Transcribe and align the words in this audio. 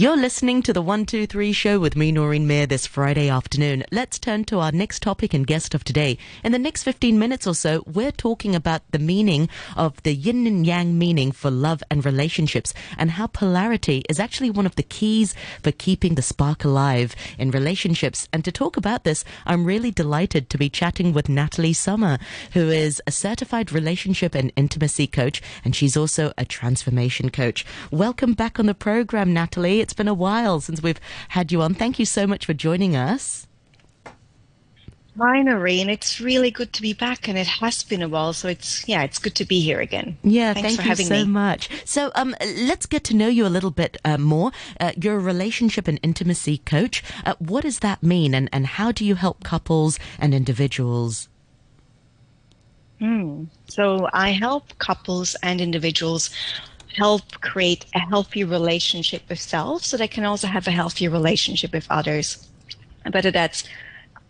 You're 0.00 0.16
listening 0.16 0.62
to 0.62 0.72
the 0.72 0.80
123 0.80 1.52
show 1.52 1.78
with 1.78 1.94
me, 1.94 2.10
Noreen 2.10 2.46
Mir, 2.46 2.66
this 2.66 2.86
Friday 2.86 3.28
afternoon. 3.28 3.84
Let's 3.92 4.18
turn 4.18 4.44
to 4.44 4.58
our 4.60 4.72
next 4.72 5.02
topic 5.02 5.34
and 5.34 5.46
guest 5.46 5.74
of 5.74 5.84
today. 5.84 6.16
In 6.42 6.52
the 6.52 6.58
next 6.58 6.84
15 6.84 7.18
minutes 7.18 7.46
or 7.46 7.54
so, 7.54 7.84
we're 7.86 8.10
talking 8.10 8.54
about 8.54 8.80
the 8.92 8.98
meaning 8.98 9.50
of 9.76 10.02
the 10.02 10.14
yin 10.14 10.46
and 10.46 10.66
yang 10.66 10.96
meaning 10.96 11.32
for 11.32 11.50
love 11.50 11.82
and 11.90 12.02
relationships 12.02 12.72
and 12.96 13.10
how 13.10 13.26
polarity 13.26 14.02
is 14.08 14.18
actually 14.18 14.48
one 14.48 14.64
of 14.64 14.74
the 14.76 14.82
keys 14.82 15.34
for 15.62 15.70
keeping 15.70 16.14
the 16.14 16.22
spark 16.22 16.64
alive 16.64 17.14
in 17.36 17.50
relationships. 17.50 18.26
And 18.32 18.42
to 18.46 18.50
talk 18.50 18.78
about 18.78 19.04
this, 19.04 19.22
I'm 19.44 19.66
really 19.66 19.90
delighted 19.90 20.48
to 20.48 20.56
be 20.56 20.70
chatting 20.70 21.12
with 21.12 21.28
Natalie 21.28 21.74
Summer, 21.74 22.16
who 22.54 22.70
is 22.70 23.02
a 23.06 23.12
certified 23.12 23.70
relationship 23.70 24.34
and 24.34 24.50
intimacy 24.56 25.06
coach, 25.06 25.42
and 25.62 25.76
she's 25.76 25.94
also 25.94 26.32
a 26.38 26.46
transformation 26.46 27.28
coach. 27.28 27.66
Welcome 27.90 28.32
back 28.32 28.58
on 28.58 28.64
the 28.64 28.72
program, 28.72 29.34
Natalie. 29.34 29.80
It's 29.80 29.89
been 29.92 30.08
a 30.08 30.14
while 30.14 30.60
since 30.60 30.82
we've 30.82 31.00
had 31.28 31.52
you 31.52 31.62
on. 31.62 31.74
Thank 31.74 31.98
you 31.98 32.04
so 32.04 32.26
much 32.26 32.46
for 32.46 32.54
joining 32.54 32.96
us. 32.96 33.46
Hi, 35.18 35.42
Noreen. 35.42 35.90
It's 35.90 36.20
really 36.20 36.50
good 36.50 36.72
to 36.72 36.82
be 36.82 36.94
back, 36.94 37.28
and 37.28 37.36
it 37.36 37.46
has 37.46 37.82
been 37.82 38.00
a 38.00 38.08
while. 38.08 38.32
So 38.32 38.48
it's 38.48 38.88
yeah, 38.88 39.02
it's 39.02 39.18
good 39.18 39.34
to 39.34 39.44
be 39.44 39.60
here 39.60 39.80
again. 39.80 40.16
Yeah, 40.22 40.54
Thanks 40.54 40.76
thank 40.76 40.98
you 40.98 41.04
so 41.04 41.14
me. 41.14 41.24
much. 41.24 41.68
So 41.84 42.10
um, 42.14 42.34
let's 42.40 42.86
get 42.86 43.04
to 43.04 43.14
know 43.14 43.28
you 43.28 43.44
a 43.44 43.48
little 43.48 43.70
bit 43.70 43.98
uh, 44.04 44.18
more. 44.18 44.52
Uh, 44.78 44.92
you're 44.96 45.16
a 45.16 45.20
relationship 45.20 45.88
and 45.88 46.00
intimacy 46.02 46.58
coach. 46.58 47.02
Uh, 47.26 47.34
what 47.38 47.62
does 47.62 47.80
that 47.80 48.02
mean, 48.02 48.34
and 48.34 48.48
and 48.52 48.66
how 48.66 48.92
do 48.92 49.04
you 49.04 49.16
help 49.16 49.44
couples 49.44 49.98
and 50.18 50.32
individuals? 50.32 51.28
Mm. 53.00 53.48
So 53.66 54.08
I 54.12 54.30
help 54.30 54.78
couples 54.78 55.34
and 55.42 55.60
individuals 55.60 56.30
help 56.96 57.40
create 57.40 57.86
a 57.94 58.00
healthy 58.00 58.44
relationship 58.44 59.22
with 59.28 59.40
self 59.40 59.84
so 59.84 59.96
they 59.96 60.08
can 60.08 60.24
also 60.24 60.46
have 60.46 60.66
a 60.66 60.72
healthy 60.72 61.08
relationship 61.08 61.72
with 61.72 61.86
others. 61.90 62.48
Whether 63.10 63.30
that's 63.30 63.64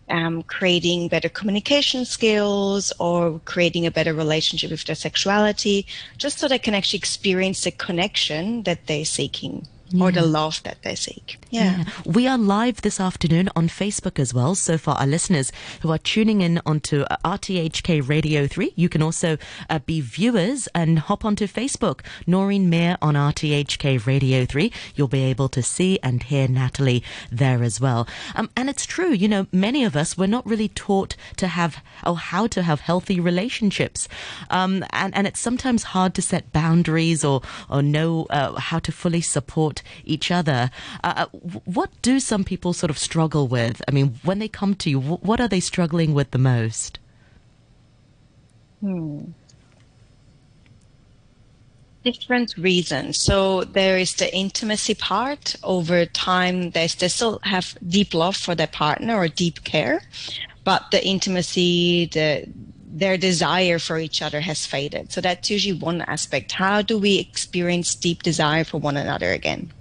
um, 0.09 0.43
creating 0.43 1.07
better 1.07 1.29
communication 1.29 2.05
skills 2.05 2.91
or 2.99 3.39
creating 3.45 3.85
a 3.85 3.91
better 3.91 4.13
relationship 4.13 4.71
with 4.71 4.83
their 4.85 4.95
sexuality, 4.95 5.85
just 6.17 6.39
so 6.39 6.47
they 6.47 6.59
can 6.59 6.73
actually 6.73 6.99
experience 6.99 7.63
the 7.63 7.71
connection 7.71 8.63
that 8.63 8.87
they're 8.87 9.05
seeking 9.05 9.67
yeah. 9.93 10.05
or 10.05 10.11
the 10.11 10.21
love 10.21 10.61
that 10.63 10.81
they 10.83 10.95
seek. 10.95 11.37
Yeah. 11.49 11.77
yeah. 11.77 11.83
We 12.05 12.27
are 12.27 12.37
live 12.37 12.81
this 12.81 12.99
afternoon 12.99 13.49
on 13.55 13.67
Facebook 13.67 14.19
as 14.19 14.33
well. 14.33 14.55
So 14.55 14.77
for 14.77 14.91
our 14.91 15.07
listeners 15.07 15.51
who 15.81 15.91
are 15.91 15.97
tuning 15.97 16.41
in 16.41 16.61
onto 16.65 17.01
uh, 17.01 17.17
RTHK 17.25 18.07
Radio 18.07 18.47
3, 18.47 18.73
you 18.75 18.89
can 18.89 19.01
also 19.01 19.37
uh, 19.69 19.79
be 19.79 20.01
viewers 20.01 20.67
and 20.73 20.99
hop 20.99 21.25
onto 21.25 21.47
Facebook. 21.47 22.01
Noreen 22.25 22.69
Mir 22.69 22.97
on 23.01 23.15
RTHK 23.15 24.05
Radio 24.05 24.45
3. 24.45 24.71
You'll 24.95 25.07
be 25.07 25.23
able 25.23 25.49
to 25.49 25.61
see 25.61 25.99
and 26.03 26.23
hear 26.23 26.47
Natalie 26.47 27.03
there 27.31 27.63
as 27.63 27.79
well. 27.79 28.07
Um, 28.35 28.49
and 28.55 28.69
it's 28.69 28.85
true, 28.85 29.11
you 29.11 29.27
know, 29.27 29.47
many 29.51 29.83
of 29.83 29.95
us, 29.95 30.17
we're 30.17 30.27
not 30.27 30.45
really 30.45 30.69
taught 30.69 31.15
to 31.37 31.47
have 31.47 31.83
or 32.05 32.17
how 32.17 32.47
to 32.47 32.63
have 32.63 32.81
healthy 32.81 33.19
relationships. 33.19 34.07
Um, 34.49 34.83
and, 34.91 35.15
and 35.15 35.27
it's 35.27 35.39
sometimes 35.39 35.83
hard 35.83 36.13
to 36.15 36.21
set 36.21 36.51
boundaries 36.51 37.23
or, 37.23 37.41
or 37.69 37.81
know 37.81 38.25
uh, 38.29 38.59
how 38.59 38.79
to 38.79 38.91
fully 38.91 39.21
support 39.21 39.80
each 40.05 40.31
other. 40.31 40.69
Uh, 41.03 41.13
uh 41.17 41.37
what 41.65 41.89
do 42.01 42.19
some 42.19 42.43
people 42.43 42.73
sort 42.73 42.89
of 42.89 42.97
struggle 42.97 43.47
with? 43.47 43.81
I 43.87 43.91
mean, 43.91 44.19
when 44.23 44.39
they 44.39 44.47
come 44.47 44.75
to 44.75 44.89
you, 44.89 44.99
what 44.99 45.39
are 45.39 45.47
they 45.47 45.59
struggling 45.59 46.13
with 46.13 46.31
the 46.31 46.37
most? 46.37 46.99
Hmm. 48.81 49.25
Different 52.03 52.57
reasons. 52.57 53.21
So 53.21 53.63
there 53.63 53.99
is 53.99 54.15
the 54.15 54.33
intimacy 54.35 54.95
part. 54.95 55.55
Over 55.63 56.07
time, 56.07 56.71
they, 56.71 56.87
they 56.87 57.07
still 57.07 57.39
have 57.43 57.77
deep 57.87 58.15
love 58.15 58.35
for 58.35 58.55
their 58.55 58.65
partner 58.65 59.15
or 59.15 59.27
deep 59.27 59.63
care, 59.63 60.01
but 60.63 60.89
the 60.89 61.05
intimacy, 61.05 62.07
the 62.07 62.47
their 62.93 63.17
desire 63.17 63.79
for 63.79 63.97
each 63.99 64.21
other 64.21 64.41
has 64.41 64.65
faded. 64.65 65.11
So 65.11 65.21
that's 65.21 65.49
usually 65.49 65.79
one 65.79 66.01
aspect. 66.01 66.51
How 66.51 66.81
do 66.81 66.97
we 66.97 67.19
experience 67.19 67.95
deep 67.95 68.21
desire 68.21 68.63
for 68.63 68.79
one 68.79 68.97
another 68.97 69.31
again? 69.31 69.71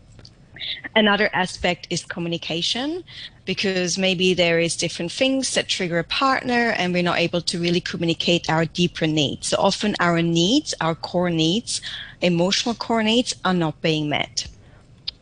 Another 0.97 1.31
aspect 1.33 1.87
is 1.91 2.05
communication 2.05 3.05
because 3.45 3.99
maybe 3.99 4.35
there 4.35 4.61
is 4.61 4.77
different 4.77 5.13
things 5.13 5.55
that 5.55 5.69
trigger 5.69 5.99
a 5.99 6.05
partner 6.05 6.75
and 6.77 6.93
we're 6.93 7.03
not 7.03 7.19
able 7.19 7.41
to 7.41 7.61
really 7.61 7.81
communicate 7.81 8.49
our 8.51 8.65
deeper 8.65 9.07
needs. 9.07 9.49
So 9.49 9.57
often 9.59 9.95
our 10.01 10.23
needs, 10.23 10.75
our 10.81 10.95
core 10.95 11.31
needs, 11.31 11.81
emotional 12.21 12.75
core 12.75 13.03
needs 13.03 13.35
are 13.45 13.55
not 13.55 13.81
being 13.81 14.09
met. 14.09 14.47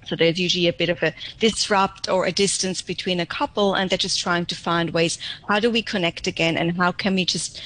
So 0.08 0.16
there's 0.16 0.40
usually 0.40 0.68
a 0.68 0.72
bit 0.72 0.88
of 0.88 1.02
a 1.02 1.14
disrupt 1.38 2.08
or 2.08 2.24
a 2.24 2.32
distance 2.32 2.80
between 2.80 3.20
a 3.20 3.26
couple, 3.26 3.74
and 3.74 3.90
they're 3.90 3.98
just 3.98 4.18
trying 4.18 4.46
to 4.46 4.56
find 4.56 4.90
ways 4.90 5.18
how 5.48 5.60
do 5.60 5.70
we 5.70 5.82
connect 5.82 6.26
again 6.26 6.56
and 6.56 6.76
how 6.78 6.92
can 6.92 7.14
we 7.14 7.26
just 7.26 7.60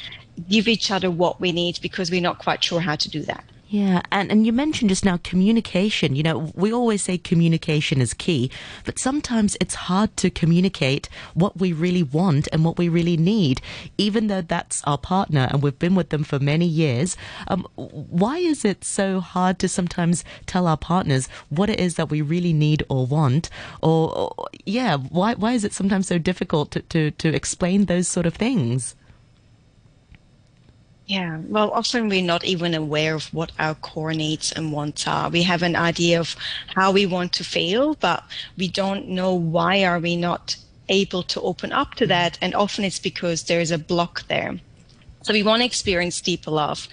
give 0.49 0.67
each 0.67 0.91
other 0.91 1.11
what 1.11 1.41
we 1.41 1.53
need 1.53 1.79
because 1.81 2.11
we're 2.11 2.21
not 2.21 2.41
quite 2.41 2.65
sure 2.65 2.81
how 2.81 2.97
to 2.97 3.09
do 3.09 3.23
that. 3.23 3.45
Yeah, 3.73 4.03
and, 4.13 4.31
and 4.31 4.45
you 4.45 4.53
mentioned 4.53 4.91
just 4.91 5.03
now 5.03 5.17
communication. 5.25 6.15
You 6.15 6.23
know, 6.23 6.53
we 6.55 6.75
always 6.75 7.03
say 7.03 7.17
communication 7.17 8.03
is 8.03 8.13
key, 8.13 8.51
but 8.85 8.99
sometimes 8.99 9.57
it's 9.63 9.75
hard 9.75 10.15
to 10.19 10.29
communicate 10.29 11.09
what 11.33 11.59
we 11.59 11.73
really 11.73 12.03
want 12.03 12.49
and 12.53 12.67
what 12.67 12.77
we 12.77 12.91
really 12.91 13.17
need, 13.17 13.63
even 13.97 14.27
though 14.27 14.43
that's 14.43 14.83
our 14.85 14.99
partner 14.99 15.49
and 15.51 15.63
we've 15.63 15.79
been 15.79 15.95
with 15.95 16.11
them 16.11 16.23
for 16.23 16.39
many 16.39 16.67
years. 16.67 17.17
Um, 17.49 17.67
why 17.77 18.37
is 18.37 18.67
it 18.67 18.85
so 18.85 19.21
hard 19.21 19.59
to 19.61 19.69
sometimes 19.71 20.23
tell 20.45 20.67
our 20.67 20.77
partners 20.77 21.31
what 21.49 21.71
it 21.71 21.81
is 21.81 21.95
that 21.95 22.11
we 22.11 22.21
really 22.21 22.53
need 22.53 22.85
or 22.91 23.07
want? 23.07 23.49
Or, 23.81 24.15
or 24.15 24.49
yeah, 24.67 24.99
why, 24.99 25.33
why 25.33 25.55
is 25.55 25.65
it 25.65 25.73
sometimes 25.73 26.07
so 26.09 26.19
difficult 26.19 26.73
to, 26.73 26.83
to, 26.83 27.11
to 27.13 27.35
explain 27.35 27.87
those 27.87 28.07
sort 28.07 28.27
of 28.27 28.35
things? 28.35 28.95
Yeah, 31.07 31.41
well, 31.49 31.71
often 31.73 32.09
we're 32.09 32.23
not 32.23 32.45
even 32.45 32.75
aware 32.75 33.15
of 33.15 33.33
what 33.35 33.53
our 33.59 33.75
core 33.75 34.15
needs 34.15 34.53
and 34.53 34.73
wants 34.73 35.07
are. 35.07 35.29
We 35.29 35.43
have 35.43 35.63
an 35.63 35.77
idea 35.77 36.21
of 36.21 36.37
how 36.75 36.93
we 36.93 37.07
want 37.07 37.33
to 37.35 37.45
feel, 37.45 37.95
but 37.97 38.25
we 38.57 38.69
don't 38.69 39.09
know 39.09 39.35
why 39.35 39.85
are 39.85 39.99
we 39.99 40.17
not 40.17 40.57
able 40.89 41.23
to 41.25 41.41
open 41.41 41.73
up 41.73 41.95
to 41.95 42.05
mm-hmm. 42.05 42.11
that. 42.11 42.39
And 42.41 42.55
often 42.55 42.85
it's 42.85 43.01
because 43.01 43.45
there 43.45 43.61
is 43.61 43.71
a 43.71 43.79
block 43.79 44.27
there. 44.29 44.61
So 45.23 45.33
we 45.33 45.43
want 45.43 45.61
to 45.61 45.67
experience 45.67 46.21
deeper 46.21 46.51
love, 46.51 46.89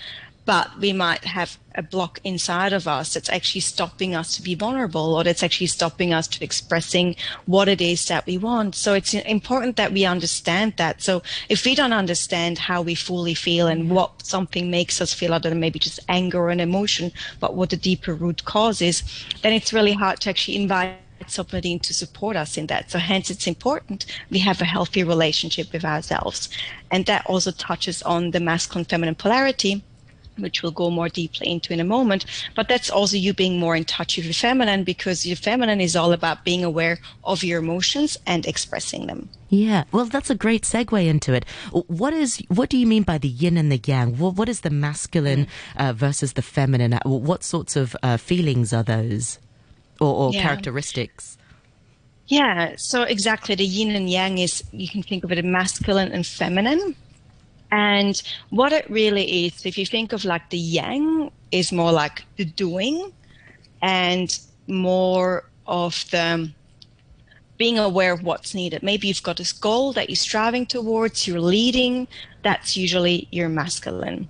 but 0.50 0.80
we 0.80 0.92
might 0.92 1.24
have 1.26 1.60
a 1.76 1.84
block 1.84 2.20
inside 2.24 2.74
of 2.74 2.88
us 2.88 3.14
that's 3.14 3.30
actually 3.30 3.62
stopping 3.62 4.16
us 4.16 4.36
to 4.36 4.42
be 4.42 4.56
vulnerable 4.56 5.14
or 5.14 5.24
that's 5.24 5.44
actually 5.44 5.68
stopping 5.68 6.12
us 6.12 6.28
to 6.28 6.44
expressing 6.44 7.16
what 7.46 7.68
it 7.68 7.80
is 7.80 8.08
that 8.08 8.26
we 8.26 8.36
want. 8.36 8.74
So 8.74 8.96
it's 8.96 9.14
important 9.14 9.76
that 9.76 9.92
we 9.92 10.06
understand 10.06 10.74
that. 10.78 11.04
So 11.04 11.22
if 11.50 11.66
we 11.66 11.76
don't 11.76 11.94
understand 11.94 12.58
how 12.58 12.82
we 12.82 12.96
fully 12.96 13.36
feel 13.36 13.68
and 13.68 13.92
what 13.92 14.26
something 14.26 14.72
makes 14.72 15.00
us 15.02 15.14
feel 15.14 15.36
other 15.36 15.50
than 15.50 15.60
maybe 15.60 15.78
just 15.78 16.00
anger 16.10 16.40
or 16.40 16.50
an 16.50 16.60
emotion, 16.60 17.12
but 17.40 17.54
what 17.54 17.70
the 17.70 17.78
deeper 17.78 18.16
root 18.16 18.44
cause 18.46 18.82
is, 18.82 19.04
then 19.44 19.54
it's 19.54 19.72
really 19.72 19.94
hard 19.94 20.20
to 20.22 20.32
actually 20.32 20.56
invite 20.56 20.98
somebody 21.28 21.78
to 21.78 21.94
support 21.94 22.36
us 22.36 22.58
in 22.58 22.66
that. 22.68 22.90
So 22.90 22.98
hence 22.98 23.30
it's 23.30 23.46
important 23.46 24.08
we 24.32 24.40
have 24.40 24.62
a 24.62 24.66
healthy 24.66 25.04
relationship 25.04 25.72
with 25.72 25.86
ourselves. 25.86 26.50
And 26.90 27.06
that 27.06 27.24
also 27.28 27.52
touches 27.52 28.02
on 28.02 28.32
the 28.32 28.40
masculine 28.40 28.86
feminine 28.86 29.14
polarity 29.14 29.84
which 30.42 30.64
we'll 30.64 30.72
go 30.72 30.90
more 30.90 31.10
deeply 31.10 31.50
into 31.50 31.74
in 31.74 31.80
a 31.80 31.84
moment. 31.84 32.26
But 32.56 32.68
that's 32.68 32.90
also 32.90 33.18
you 33.18 33.34
being 33.34 33.60
more 33.60 33.76
in 33.76 33.86
touch 33.86 34.18
with 34.18 34.26
your 34.26 34.34
feminine 34.34 34.84
because 34.84 35.26
your 35.26 35.36
feminine 35.36 35.82
is 35.82 35.96
all 35.96 36.12
about 36.12 36.44
being 36.44 36.64
aware 36.64 37.00
of 37.24 37.44
your 37.44 37.60
emotions 37.60 38.18
and 38.26 38.46
expressing 38.46 39.08
them. 39.08 39.30
Yeah, 39.50 39.86
well, 39.92 40.06
that's 40.06 40.30
a 40.30 40.36
great 40.36 40.64
segue 40.64 41.08
into 41.08 41.34
it. 41.34 41.44
What 41.72 42.14
is 42.14 42.38
what 42.50 42.70
do 42.70 42.78
you 42.78 42.86
mean 42.86 43.04
by 43.04 43.18
the 43.18 43.28
yin 43.28 43.58
and 43.58 43.72
the 43.72 43.82
yang? 43.84 44.18
what 44.18 44.48
is 44.48 44.62
the 44.62 44.70
masculine 44.70 45.48
uh, 45.76 45.94
versus 45.94 46.34
the 46.34 46.44
feminine? 46.44 46.94
Uh, 46.94 47.00
what 47.06 47.44
sorts 47.44 47.76
of 47.76 47.96
uh, 48.04 48.18
feelings 48.18 48.74
are 48.74 48.84
those, 48.84 49.40
or, 50.00 50.14
or 50.14 50.32
yeah. 50.32 50.44
characteristics? 50.44 51.38
Yeah, 52.28 52.76
so 52.78 53.02
exactly, 53.02 53.56
the 53.56 53.66
yin 53.66 53.96
and 53.96 54.08
yang 54.08 54.38
is 54.38 54.64
you 54.72 54.88
can 54.88 55.02
think 55.02 55.24
of 55.24 55.32
it 55.32 55.40
as 55.40 55.44
masculine 55.44 56.12
and 56.12 56.26
feminine. 56.26 56.96
And 57.72 58.22
what 58.50 58.74
it 58.74 58.90
really 58.90 59.46
is, 59.46 59.66
if 59.66 59.78
you 59.78 59.86
think 59.86 60.14
of 60.14 60.26
like 60.26 60.50
the 60.50 60.58
yang, 60.58 61.32
is 61.52 61.72
more 61.72 61.92
like 61.92 62.24
the 62.38 62.46
doing 62.46 63.12
and 63.82 64.40
more 64.68 65.50
of 65.68 66.06
the 66.12 66.52
being 67.58 67.78
aware 67.78 68.14
of 68.14 68.24
what's 68.24 68.56
needed. 68.56 68.82
Maybe 68.82 69.08
you've 69.08 69.22
got 69.22 69.38
this 69.38 69.52
goal 69.52 69.92
that 69.94 70.10
you're 70.10 70.16
striving 70.16 70.66
towards, 70.66 71.28
you're 71.28 71.42
leading, 71.42 72.08
that's 72.42 72.78
usually 72.78 73.28
your 73.32 73.50
masculine. 73.50 74.30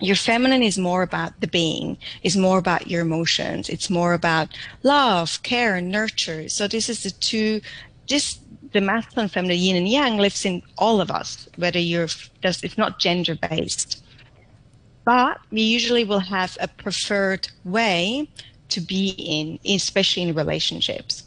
Your 0.00 0.14
feminine 0.14 0.62
is 0.62 0.78
more 0.78 1.02
about 1.02 1.40
the 1.40 1.48
being, 1.48 1.98
is 2.22 2.36
more 2.36 2.58
about 2.58 2.86
your 2.86 3.02
emotions. 3.02 3.68
It's 3.68 3.90
more 3.90 4.14
about 4.14 4.56
love, 4.84 5.42
care, 5.42 5.74
and 5.74 5.90
nurture. 5.90 6.48
So 6.48 6.68
this 6.68 6.88
is 6.88 7.02
the 7.02 7.10
two, 7.10 7.60
just 8.06 8.40
the 8.72 8.80
masculine 8.80 9.28
feminine 9.28 9.58
yin 9.58 9.76
and 9.76 9.88
yang 9.88 10.18
lives 10.18 10.44
in 10.44 10.62
all 10.76 11.00
of 11.00 11.10
us 11.10 11.48
whether 11.56 11.78
you're 11.78 12.08
just 12.42 12.64
it's 12.64 12.78
not 12.78 12.98
gender 12.98 13.36
based 13.50 14.02
but 15.08 15.40
we 15.50 15.62
usually 15.62 16.04
will 16.04 16.18
have 16.18 16.58
a 16.60 16.68
preferred 16.68 17.48
way 17.64 18.28
to 18.68 18.80
be 18.80 19.14
in, 19.16 19.58
especially 19.64 20.24
in 20.24 20.34
relationships. 20.34 21.24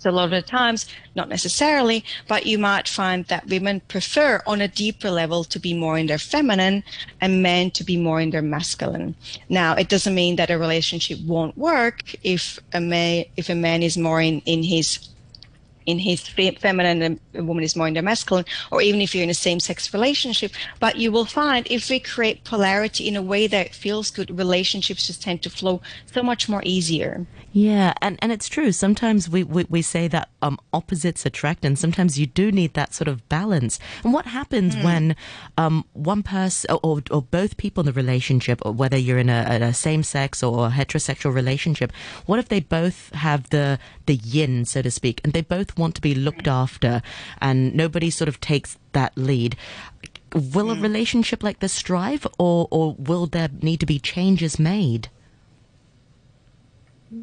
So 0.00 0.10
a 0.10 0.12
lot 0.12 0.24
of 0.24 0.30
the 0.32 0.42
times, 0.42 0.86
not 1.14 1.28
necessarily, 1.28 2.04
but 2.26 2.44
you 2.44 2.58
might 2.58 2.88
find 2.88 3.24
that 3.26 3.46
women 3.46 3.80
prefer 3.86 4.42
on 4.48 4.60
a 4.60 4.66
deeper 4.66 5.12
level 5.12 5.44
to 5.44 5.60
be 5.60 5.72
more 5.72 5.96
in 5.96 6.08
their 6.08 6.18
feminine 6.18 6.82
and 7.20 7.40
men 7.40 7.70
to 7.70 7.84
be 7.84 7.96
more 7.96 8.20
in 8.20 8.30
their 8.30 8.42
masculine. 8.42 9.14
Now, 9.48 9.74
it 9.74 9.88
doesn't 9.88 10.16
mean 10.16 10.34
that 10.34 10.50
a 10.50 10.58
relationship 10.58 11.20
won't 11.24 11.56
work 11.56 12.16
if 12.24 12.58
a 12.72 12.80
man, 12.80 13.26
if 13.36 13.48
a 13.48 13.54
man 13.54 13.84
is 13.84 13.96
more 13.96 14.20
in, 14.20 14.40
in 14.40 14.64
his 14.64 15.08
in 15.86 15.98
his 15.98 16.26
feminine 16.26 17.02
and 17.02 17.20
a 17.34 17.42
woman 17.42 17.64
is 17.64 17.76
more 17.76 17.88
in 17.88 17.94
their 17.94 18.02
masculine, 18.02 18.44
or 18.70 18.80
even 18.80 19.00
if 19.00 19.14
you're 19.14 19.24
in 19.24 19.30
a 19.30 19.34
same 19.34 19.60
sex 19.60 19.92
relationship. 19.92 20.52
But 20.80 20.96
you 20.96 21.12
will 21.12 21.24
find 21.24 21.66
if 21.70 21.90
we 21.90 22.00
create 22.00 22.44
polarity 22.44 23.08
in 23.08 23.16
a 23.16 23.22
way 23.22 23.46
that 23.46 23.74
feels 23.74 24.10
good, 24.10 24.36
relationships 24.38 25.06
just 25.06 25.22
tend 25.22 25.42
to 25.42 25.50
flow 25.50 25.80
so 26.12 26.22
much 26.22 26.48
more 26.48 26.62
easier. 26.64 27.26
Yeah, 27.52 27.94
and, 28.02 28.18
and 28.20 28.32
it's 28.32 28.48
true. 28.48 28.72
Sometimes 28.72 29.28
we, 29.28 29.44
we, 29.44 29.64
we 29.70 29.80
say 29.80 30.08
that 30.08 30.28
um, 30.42 30.58
opposites 30.72 31.24
attract, 31.24 31.64
and 31.64 31.78
sometimes 31.78 32.18
you 32.18 32.26
do 32.26 32.50
need 32.50 32.74
that 32.74 32.92
sort 32.94 33.06
of 33.06 33.28
balance. 33.28 33.78
And 34.02 34.12
what 34.12 34.26
happens 34.26 34.74
mm. 34.74 34.82
when 34.82 35.16
um, 35.56 35.84
one 35.92 36.24
person 36.24 36.76
or, 36.82 37.00
or 37.12 37.22
both 37.22 37.56
people 37.56 37.82
in 37.82 37.86
the 37.86 37.92
relationship, 37.92 38.60
or 38.64 38.72
whether 38.72 38.96
you're 38.96 39.18
in 39.18 39.28
a, 39.28 39.58
a 39.62 39.72
same 39.72 40.02
sex 40.02 40.42
or 40.42 40.70
heterosexual 40.70 41.32
relationship, 41.32 41.92
what 42.26 42.40
if 42.40 42.48
they 42.48 42.58
both 42.58 43.12
have 43.14 43.50
the, 43.50 43.78
the 44.06 44.16
yin, 44.16 44.64
so 44.64 44.82
to 44.82 44.90
speak, 44.90 45.20
and 45.22 45.32
they 45.32 45.42
both 45.42 45.73
want 45.76 45.94
to 45.96 46.00
be 46.00 46.14
looked 46.14 46.48
after, 46.48 47.02
and 47.40 47.74
nobody 47.74 48.10
sort 48.10 48.28
of 48.28 48.40
takes 48.40 48.78
that 48.92 49.16
lead? 49.16 49.56
Will 50.32 50.66
mm. 50.66 50.78
a 50.78 50.80
relationship 50.80 51.42
like 51.42 51.60
this 51.60 51.72
strive, 51.72 52.26
or, 52.38 52.68
or 52.70 52.96
will 52.98 53.26
there 53.26 53.48
need 53.62 53.80
to 53.80 53.86
be 53.86 53.98
changes 53.98 54.58
made? 54.58 55.08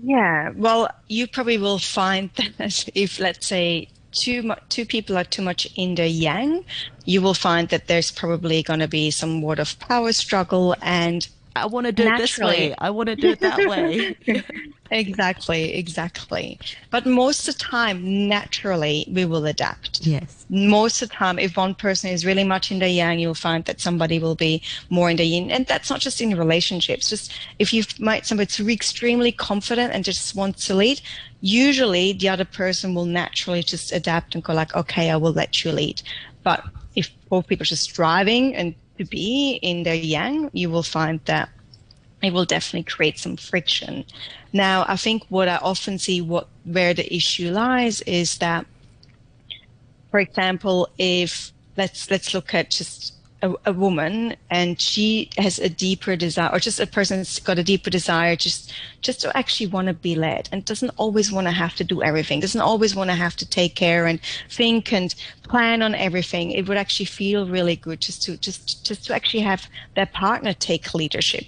Yeah, 0.03 0.51
well, 0.55 0.89
you 1.07 1.27
probably 1.27 1.57
will 1.57 1.79
find 1.79 2.29
that 2.57 2.89
if, 2.95 3.19
let's 3.19 3.47
say, 3.47 3.89
two 4.11 4.43
mu- 4.43 4.55
two 4.69 4.85
people 4.85 5.17
are 5.17 5.23
too 5.23 5.41
much 5.41 5.67
in 5.75 5.95
the 5.95 6.07
yang, 6.07 6.63
you 7.05 7.21
will 7.21 7.33
find 7.33 7.69
that 7.69 7.87
there's 7.87 8.11
probably 8.11 8.63
going 8.63 8.79
to 8.79 8.87
be 8.87 9.11
some 9.11 9.41
word 9.41 9.59
of 9.59 9.77
power 9.79 10.11
struggle 10.13 10.75
and 10.81 11.27
I 11.55 11.65
want 11.65 11.85
to 11.85 11.91
do 11.91 12.03
it 12.03 12.17
this 12.17 12.37
way. 12.37 12.73
I 12.77 12.89
want 12.91 13.07
to 13.07 13.15
do 13.15 13.31
it 13.31 13.39
that 13.41 13.57
way. 13.67 14.15
exactly, 14.91 15.73
exactly. 15.73 16.59
But 16.89 17.05
most 17.05 17.47
of 17.47 17.57
the 17.57 17.59
time, 17.59 18.27
naturally, 18.27 19.05
we 19.09 19.25
will 19.25 19.45
adapt. 19.45 20.05
Yes. 20.05 20.45
Most 20.49 21.01
of 21.01 21.09
the 21.09 21.15
time, 21.15 21.39
if 21.39 21.57
one 21.57 21.73
person 21.73 22.11
is 22.11 22.25
really 22.25 22.43
much 22.43 22.71
in 22.71 22.79
the 22.79 22.89
yang, 22.89 23.19
you'll 23.19 23.33
find 23.33 23.65
that 23.65 23.81
somebody 23.81 24.19
will 24.19 24.35
be 24.35 24.61
more 24.89 25.09
in 25.09 25.17
the 25.17 25.23
yin. 25.23 25.49
And 25.49 25.65
that's 25.65 25.89
not 25.89 26.01
just 26.01 26.21
in 26.21 26.37
relationships. 26.37 27.09
Just 27.09 27.33
if 27.57 27.73
you've 27.73 27.99
met 27.99 28.25
somebody 28.25 28.45
that's 28.45 28.59
extremely 28.59 29.31
confident 29.31 29.93
and 29.93 30.03
just 30.03 30.35
wants 30.35 30.67
to 30.67 30.75
lead, 30.75 31.01
usually 31.41 32.13
the 32.13 32.29
other 32.29 32.45
person 32.45 32.93
will 32.93 33.05
naturally 33.05 33.63
just 33.63 33.91
adapt 33.91 34.35
and 34.35 34.43
go 34.43 34.53
like, 34.53 34.75
okay, 34.75 35.09
I 35.09 35.15
will 35.15 35.33
let 35.33 35.63
you 35.63 35.71
lead. 35.71 36.01
But 36.43 36.63
if 36.95 37.09
both 37.29 37.47
people 37.47 37.63
are 37.63 37.65
just 37.65 37.83
striving 37.83 38.55
and 38.55 38.75
to 38.97 39.05
be 39.05 39.59
in 39.61 39.83
their 39.83 39.95
yang, 39.95 40.49
you 40.53 40.69
will 40.69 40.83
find 40.83 41.19
that 41.25 41.49
it 42.21 42.33
will 42.33 42.45
definitely 42.45 42.91
create 42.91 43.17
some 43.17 43.37
friction. 43.37 44.05
Now, 44.53 44.85
I 44.87 44.95
think 44.95 45.23
what 45.29 45.47
I 45.47 45.57
often 45.57 45.97
see 45.97 46.21
what 46.21 46.47
where 46.65 46.93
the 46.93 47.13
issue 47.13 47.51
lies 47.51 48.01
is 48.01 48.37
that, 48.37 48.65
for 50.11 50.19
example, 50.19 50.87
if 50.97 51.51
let's 51.77 52.11
let's 52.11 52.33
look 52.33 52.53
at 52.53 52.69
just 52.69 53.13
a, 53.41 53.53
a, 53.65 53.73
woman 53.73 54.35
and 54.49 54.79
she 54.79 55.29
has 55.37 55.57
a 55.57 55.69
deeper 55.69 56.15
desire 56.15 56.49
or 56.51 56.59
just 56.59 56.79
a 56.79 56.85
person's 56.85 57.39
got 57.39 57.57
a 57.57 57.63
deeper 57.63 57.89
desire 57.89 58.35
just 58.35 58.71
just 59.01 59.21
to 59.21 59.35
actually 59.35 59.67
want 59.67 59.87
to 59.87 59.93
be 59.93 60.15
led 60.15 60.47
and 60.51 60.63
doesn't 60.65 60.91
always 60.97 61.31
want 61.31 61.47
to 61.47 61.51
have 61.51 61.75
to 61.75 61.83
do 61.83 62.03
everything 62.03 62.39
doesn't 62.39 62.61
always 62.61 62.95
want 62.95 63.09
to 63.09 63.15
have 63.15 63.35
to 63.35 63.45
take 63.49 63.75
care 63.75 64.05
and 64.05 64.19
think 64.49 64.93
and 64.93 65.15
plan 65.43 65.81
on 65.81 65.95
everything 65.95 66.51
it 66.51 66.67
would 66.67 66.77
actually 66.77 67.05
feel 67.05 67.47
really 67.47 67.75
good 67.75 67.99
just 67.99 68.21
to 68.21 68.37
just 68.37 68.85
just 68.85 69.05
to 69.05 69.15
actually 69.15 69.41
have 69.41 69.67
their 69.95 70.05
partner 70.05 70.53
take 70.53 70.93
leadership 70.93 71.45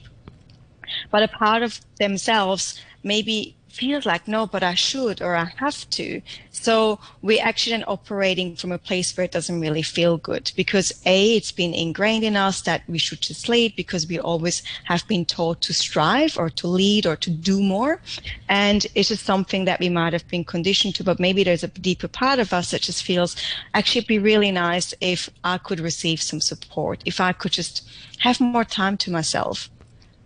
but 1.11 1.23
a 1.23 1.27
part 1.27 1.63
of 1.63 1.79
themselves 1.99 2.79
maybe 3.03 3.55
feels 3.73 4.05
like 4.05 4.27
no 4.27 4.45
but 4.45 4.61
i 4.61 4.75
should 4.75 5.19
or 5.19 5.35
i 5.35 5.45
have 5.57 5.89
to. 5.89 6.21
So 6.51 6.99
we're 7.21 7.43
actually 7.43 7.71
then 7.71 7.83
operating 7.87 8.55
from 8.55 8.71
a 8.71 8.77
place 8.77 9.17
where 9.17 9.25
it 9.25 9.31
doesn't 9.31 9.59
really 9.59 9.81
feel 9.81 10.17
good 10.17 10.51
because 10.55 10.93
a 11.05 11.35
it's 11.35 11.51
been 11.51 11.73
ingrained 11.73 12.23
in 12.23 12.37
us 12.37 12.61
that 12.61 12.83
we 12.87 12.99
should 12.99 13.21
just 13.21 13.49
lead 13.49 13.75
because 13.75 14.07
we 14.07 14.19
always 14.19 14.61
have 14.85 15.05
been 15.07 15.25
taught 15.25 15.61
to 15.61 15.73
strive 15.73 16.37
or 16.37 16.49
to 16.51 16.67
lead 16.67 17.05
or 17.05 17.15
to 17.17 17.29
do 17.29 17.61
more. 17.61 17.99
And 18.47 18.85
it 18.95 19.09
is 19.11 19.19
something 19.19 19.65
that 19.65 19.79
we 19.79 19.89
might 19.89 20.13
have 20.13 20.27
been 20.27 20.45
conditioned 20.45 20.95
to 20.95 21.03
but 21.03 21.19
maybe 21.19 21.43
there's 21.43 21.63
a 21.63 21.67
deeper 21.67 22.07
part 22.07 22.39
of 22.39 22.53
us 22.53 22.71
that 22.71 22.81
just 22.81 23.03
feels 23.03 23.35
actually 23.73 23.99
it'd 23.99 24.07
be 24.07 24.19
really 24.19 24.51
nice 24.51 24.93
if 25.01 25.29
i 25.43 25.57
could 25.57 25.79
receive 25.79 26.21
some 26.21 26.39
support 26.39 27.01
if 27.05 27.19
i 27.19 27.31
could 27.33 27.51
just 27.51 27.87
have 28.19 28.39
more 28.39 28.63
time 28.63 28.95
to 28.97 29.11
myself 29.11 29.69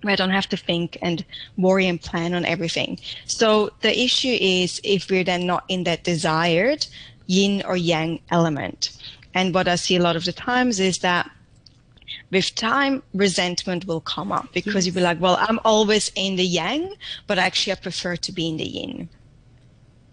where 0.08 0.14
I 0.14 0.16
don't 0.16 0.32
have 0.32 0.50
to 0.50 0.58
think 0.58 0.98
and 1.02 1.24
worry 1.58 1.88
and 1.88 2.02
plan 2.02 2.34
on 2.34 2.46
everything. 2.46 3.00
So 3.26 3.70
the 3.82 3.98
issue 3.98 4.38
is 4.40 4.82
if 4.84 5.10
we're 5.10 5.24
then 5.24 5.46
not 5.46 5.66
in 5.68 5.84
that 5.84 6.04
desired 6.04 6.88
yin 7.28 7.62
or 7.68 7.78
yang 7.78 8.20
element. 8.32 8.90
And 9.34 9.54
what 9.54 9.68
I 9.68 9.76
see 9.76 9.98
a 9.98 10.02
lot 10.02 10.16
of 10.16 10.26
the 10.26 10.34
times 10.34 10.80
is 10.80 11.00
that 11.00 11.30
with 12.32 12.56
time, 12.56 13.04
resentment 13.14 13.86
will 13.86 14.02
come 14.02 14.32
up 14.32 14.52
because 14.54 14.86
you'll 14.86 14.96
be 14.96 15.02
like, 15.02 15.22
well, 15.22 15.38
I'm 15.40 15.60
always 15.64 16.12
in 16.16 16.38
the 16.38 16.44
yang, 16.46 16.94
but 17.28 17.38
actually 17.38 17.74
I 17.74 17.76
prefer 17.76 18.16
to 18.16 18.32
be 18.32 18.48
in 18.48 18.58
the 18.58 18.66
yin 18.66 19.10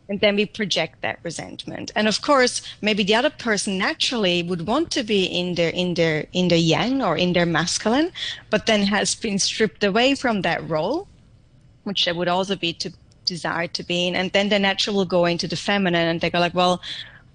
and 0.09 0.21
then 0.21 0.37
we 0.37 0.47
project 0.47 1.01
that 1.01 1.19
resentment. 1.23 1.91
And 1.95 2.09
of 2.09 2.21
course 2.21 2.63
maybe 2.81 3.03
the 3.03 3.15
other 3.15 3.31
person 3.31 3.79
naturally 3.79 4.43
would 4.43 4.67
want 4.67 4.91
to 4.93 5.03
be 5.03 5.25
in 5.25 5.55
their 5.55 5.71
in 5.71 5.95
their 5.95 6.27
in 6.33 6.49
their 6.49 6.59
yang 6.59 7.03
or 7.03 7.17
in 7.17 7.33
their 7.33 7.47
masculine 7.47 8.13
but 8.51 8.67
then 8.67 8.83
has 8.83 9.15
been 9.15 9.39
stripped 9.39 9.83
away 9.85 10.15
from 10.15 10.43
that 10.43 10.69
role 10.69 11.09
which 11.85 12.05
they 12.05 12.13
would 12.13 12.29
also 12.29 12.57
be 12.57 12.73
to 12.73 12.91
desire 13.27 13.69
to 13.69 13.83
be 13.83 14.07
in. 14.07 14.15
And 14.15 14.31
then 14.33 14.49
they 14.49 14.59
naturally 14.59 14.97
will 14.97 15.05
go 15.05 15.25
into 15.25 15.49
the 15.49 15.57
feminine 15.57 16.09
and 16.09 16.21
they 16.21 16.31
go 16.31 16.41
like 16.41 16.55
well 16.55 16.81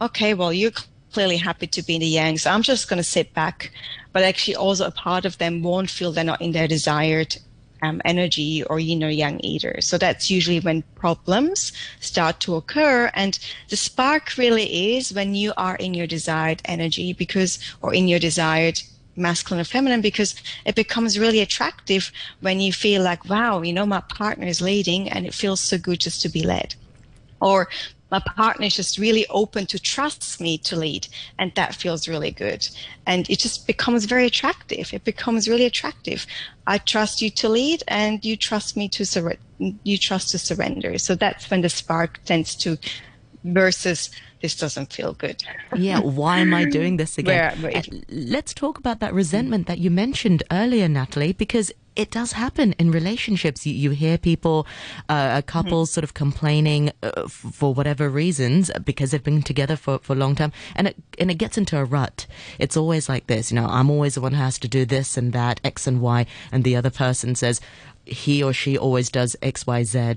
okay 0.01 0.33
well 0.33 0.53
you're 0.53 0.71
clearly 1.11 1.37
happy 1.37 1.67
to 1.67 1.81
be 1.81 1.95
in 1.95 2.01
the 2.01 2.05
yang 2.05 2.37
so 2.37 2.51
i'm 2.51 2.61
just 2.61 2.87
going 2.87 2.97
to 2.97 3.03
sit 3.03 3.33
back. 3.33 3.71
But 4.11 4.23
actually 4.23 4.55
also 4.55 4.87
a 4.87 4.91
part 4.91 5.25
of 5.25 5.37
them 5.37 5.61
won't 5.61 5.89
feel 5.89 6.11
they're 6.11 6.23
not 6.23 6.41
in 6.41 6.51
their 6.51 6.67
desired 6.67 7.37
um, 7.81 8.01
energy 8.05 8.63
or 8.63 8.79
yin 8.79 9.03
or 9.03 9.09
yang 9.09 9.39
either. 9.43 9.79
So 9.81 9.97
that's 9.97 10.29
usually 10.29 10.59
when 10.59 10.83
problems 10.95 11.71
start 11.99 12.39
to 12.41 12.55
occur. 12.55 13.11
And 13.13 13.39
the 13.69 13.75
spark 13.75 14.37
really 14.37 14.95
is 14.95 15.13
when 15.13 15.35
you 15.35 15.53
are 15.57 15.75
in 15.75 15.93
your 15.93 16.07
desired 16.07 16.61
energy 16.65 17.13
because, 17.13 17.59
or 17.81 17.93
in 17.93 18.07
your 18.07 18.19
desired 18.19 18.81
masculine 19.15 19.61
or 19.61 19.65
feminine 19.65 20.01
because 20.01 20.35
it 20.65 20.75
becomes 20.75 21.19
really 21.19 21.41
attractive 21.41 22.11
when 22.41 22.59
you 22.59 22.71
feel 22.71 23.01
like, 23.01 23.29
wow, 23.29 23.61
you 23.61 23.73
know, 23.73 23.85
my 23.85 24.01
partner 24.01 24.47
is 24.47 24.61
leading 24.61 25.09
and 25.09 25.25
it 25.25 25.33
feels 25.33 25.59
so 25.59 25.77
good 25.77 25.99
just 25.99 26.21
to 26.21 26.29
be 26.29 26.43
led. 26.43 26.75
Or 27.41 27.69
my 28.11 28.19
partner 28.35 28.65
is 28.65 28.75
just 28.75 28.97
really 28.97 29.25
open 29.29 29.65
to 29.67 29.79
trust 29.79 30.41
me 30.41 30.57
to 30.59 30.75
lead 30.75 31.07
and 31.37 31.51
that 31.55 31.75
feels 31.75 32.07
really 32.07 32.31
good. 32.31 32.67
And 33.05 33.29
it 33.29 33.39
just 33.39 33.67
becomes 33.67 34.05
very 34.05 34.25
attractive. 34.25 34.93
It 34.93 35.03
becomes 35.03 35.47
really 35.47 35.65
attractive. 35.65 36.25
I 36.67 36.79
trust 36.79 37.21
you 37.21 37.29
to 37.31 37.49
lead 37.49 37.83
and 37.87 38.23
you 38.25 38.35
trust 38.35 38.75
me 38.75 38.89
to 38.89 39.05
sur- 39.05 39.37
you 39.59 39.97
trust 39.97 40.31
to 40.31 40.39
surrender. 40.39 40.97
So 40.97 41.15
that's 41.15 41.49
when 41.49 41.61
the 41.61 41.69
spark 41.69 42.23
tends 42.25 42.55
to 42.57 42.77
versus 43.43 44.09
this 44.41 44.55
doesn't 44.55 44.93
feel 44.93 45.13
good. 45.13 45.43
yeah, 45.75 45.99
why 45.99 46.39
am 46.39 46.53
I 46.53 46.65
doing 46.65 46.97
this 46.97 47.17
again? 47.17 47.61
Where, 47.61 47.71
where, 47.71 47.83
let's 48.09 48.53
talk 48.53 48.77
about 48.77 48.99
that 48.99 49.13
resentment 49.13 49.67
that 49.67 49.79
you 49.79 49.91
mentioned 49.91 50.43
earlier, 50.51 50.87
Natalie, 50.87 51.33
because 51.33 51.71
it 51.95 52.11
does 52.11 52.31
happen 52.31 52.73
in 52.79 52.91
relationships. 52.91 53.65
You, 53.65 53.73
you 53.73 53.89
hear 53.89 54.17
people, 54.17 54.65
uh, 55.09 55.41
couples 55.41 55.89
mm-hmm. 55.89 55.93
sort 55.95 56.03
of 56.05 56.13
complaining 56.13 56.91
uh, 57.03 57.11
f- 57.25 57.31
for 57.31 57.73
whatever 57.73 58.09
reasons 58.09 58.71
because 58.85 59.11
they've 59.11 59.23
been 59.23 59.41
together 59.41 59.75
for, 59.75 59.99
for 59.99 60.13
a 60.13 60.15
long 60.15 60.35
time, 60.35 60.53
and 60.75 60.87
it 60.87 60.95
and 61.19 61.29
it 61.29 61.35
gets 61.35 61.57
into 61.57 61.77
a 61.77 61.83
rut. 61.83 62.25
It's 62.57 62.77
always 62.77 63.09
like 63.09 63.27
this, 63.27 63.51
you 63.51 63.55
know. 63.55 63.67
I'm 63.67 63.89
always 63.89 64.15
the 64.15 64.21
one 64.21 64.33
who 64.33 64.41
has 64.41 64.57
to 64.59 64.69
do 64.69 64.85
this 64.85 65.17
and 65.17 65.33
that, 65.33 65.59
X 65.63 65.87
and 65.87 65.99
Y, 65.99 66.25
and 66.53 66.63
the 66.63 66.77
other 66.77 66.89
person 66.89 67.35
says 67.35 67.59
he 68.05 68.41
or 68.41 68.53
she 68.53 68.77
always 68.77 69.09
does 69.09 69.35
X, 69.41 69.67
Y, 69.67 69.83
Z 69.83 70.15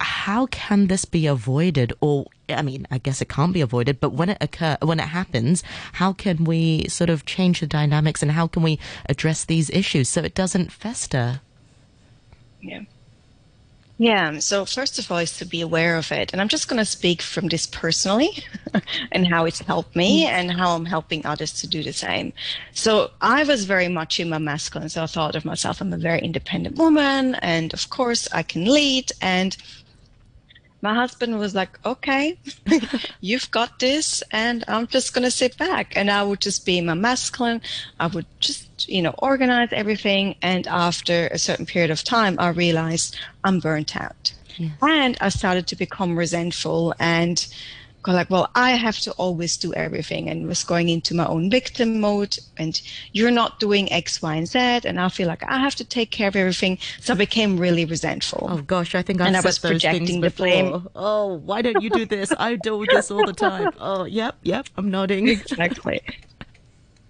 how 0.00 0.46
can 0.46 0.86
this 0.86 1.04
be 1.04 1.26
avoided 1.26 1.92
or 2.00 2.26
I 2.48 2.62
mean, 2.62 2.86
I 2.90 2.98
guess 2.98 3.20
it 3.20 3.28
can't 3.28 3.52
be 3.52 3.60
avoided, 3.60 4.00
but 4.00 4.10
when 4.10 4.30
it 4.30 4.38
occur, 4.40 4.76
when 4.82 4.98
it 4.98 5.08
happens, 5.08 5.62
how 5.94 6.12
can 6.12 6.44
we 6.44 6.88
sort 6.88 7.10
of 7.10 7.24
change 7.24 7.60
the 7.60 7.66
dynamics 7.66 8.22
and 8.22 8.32
how 8.32 8.48
can 8.48 8.62
we 8.62 8.78
address 9.06 9.44
these 9.44 9.70
issues 9.70 10.08
so 10.08 10.22
it 10.22 10.34
doesn't 10.34 10.72
fester? 10.72 11.40
Yeah. 12.60 12.82
Yeah, 13.98 14.38
so 14.38 14.64
first 14.64 14.98
of 14.98 15.12
all 15.12 15.18
is 15.18 15.36
to 15.36 15.44
be 15.44 15.60
aware 15.60 15.98
of 15.98 16.10
it. 16.10 16.32
And 16.32 16.40
I'm 16.40 16.48
just 16.48 16.68
going 16.68 16.78
to 16.78 16.86
speak 16.86 17.20
from 17.20 17.48
this 17.48 17.66
personally 17.66 18.30
and 19.12 19.28
how 19.28 19.44
it's 19.44 19.60
helped 19.60 19.94
me 19.94 20.24
mm. 20.24 20.28
and 20.28 20.50
how 20.50 20.74
I'm 20.74 20.86
helping 20.86 21.26
others 21.26 21.52
to 21.60 21.66
do 21.66 21.82
the 21.82 21.92
same. 21.92 22.32
So 22.72 23.10
I 23.20 23.44
was 23.44 23.66
very 23.66 23.88
much 23.88 24.18
in 24.18 24.30
my 24.30 24.38
masculine. 24.38 24.88
So 24.88 25.02
I 25.02 25.06
thought 25.06 25.36
of 25.36 25.44
myself, 25.44 25.82
I'm 25.82 25.92
a 25.92 25.98
very 25.98 26.20
independent 26.20 26.76
woman. 26.76 27.34
And 27.42 27.74
of 27.74 27.90
course, 27.90 28.26
I 28.32 28.42
can 28.42 28.64
lead. 28.64 29.12
And 29.20 29.54
my 30.82 30.94
husband 30.94 31.38
was 31.38 31.54
like, 31.54 31.78
okay, 31.84 32.38
you've 33.20 33.50
got 33.50 33.78
this. 33.78 34.22
And 34.30 34.64
I'm 34.68 34.86
just 34.86 35.12
going 35.12 35.24
to 35.24 35.30
sit 35.30 35.56
back. 35.58 35.96
And 35.96 36.10
I 36.10 36.22
would 36.22 36.40
just 36.40 36.64
be 36.64 36.80
my 36.80 36.94
masculine. 36.94 37.60
I 37.98 38.06
would 38.08 38.26
just, 38.40 38.88
you 38.88 39.02
know, 39.02 39.14
organize 39.18 39.68
everything. 39.72 40.36
And 40.42 40.66
after 40.66 41.28
a 41.28 41.38
certain 41.38 41.66
period 41.66 41.90
of 41.90 42.02
time, 42.02 42.36
I 42.38 42.48
realized 42.48 43.18
I'm 43.44 43.60
burnt 43.60 43.96
out. 43.96 44.32
Yes. 44.56 44.72
And 44.82 45.16
I 45.20 45.28
started 45.28 45.66
to 45.68 45.76
become 45.76 46.18
resentful 46.18 46.94
and 46.98 47.46
go 48.02 48.12
like, 48.12 48.30
well, 48.30 48.50
I 48.54 48.70
have 48.72 48.98
to 49.00 49.12
always 49.12 49.56
do 49.56 49.72
everything 49.74 50.28
and 50.28 50.46
was 50.46 50.64
going 50.64 50.88
into 50.88 51.14
my 51.14 51.26
own 51.26 51.50
victim 51.50 52.00
mode 52.00 52.38
and 52.56 52.80
you're 53.12 53.30
not 53.30 53.60
doing 53.60 53.92
X, 53.92 54.22
Y, 54.22 54.34
and 54.34 54.48
Z. 54.48 54.58
And 54.84 54.98
I 55.00 55.08
feel 55.08 55.28
like 55.28 55.42
I 55.44 55.58
have 55.58 55.74
to 55.76 55.84
take 55.84 56.10
care 56.10 56.28
of 56.28 56.36
everything. 56.36 56.78
So 57.00 57.12
I 57.12 57.16
became 57.16 57.58
really 57.58 57.84
resentful. 57.84 58.46
Oh 58.50 58.62
gosh, 58.62 58.94
I 58.94 59.02
think 59.02 59.20
I've 59.20 59.28
and 59.28 59.36
I 59.36 59.40
was 59.40 59.58
projecting 59.58 60.20
the 60.20 60.30
blame. 60.30 60.88
Oh, 60.94 61.34
why 61.34 61.62
don't 61.62 61.82
you 61.82 61.90
do 61.90 62.06
this? 62.06 62.32
I 62.38 62.56
do 62.56 62.84
this 62.88 63.10
all 63.10 63.26
the 63.26 63.32
time. 63.32 63.70
Oh, 63.82 64.04
yep, 64.04 64.36
yep, 64.42 64.66
I'm 64.76 64.90
nodding. 64.90 65.28
Exactly. 65.28 66.00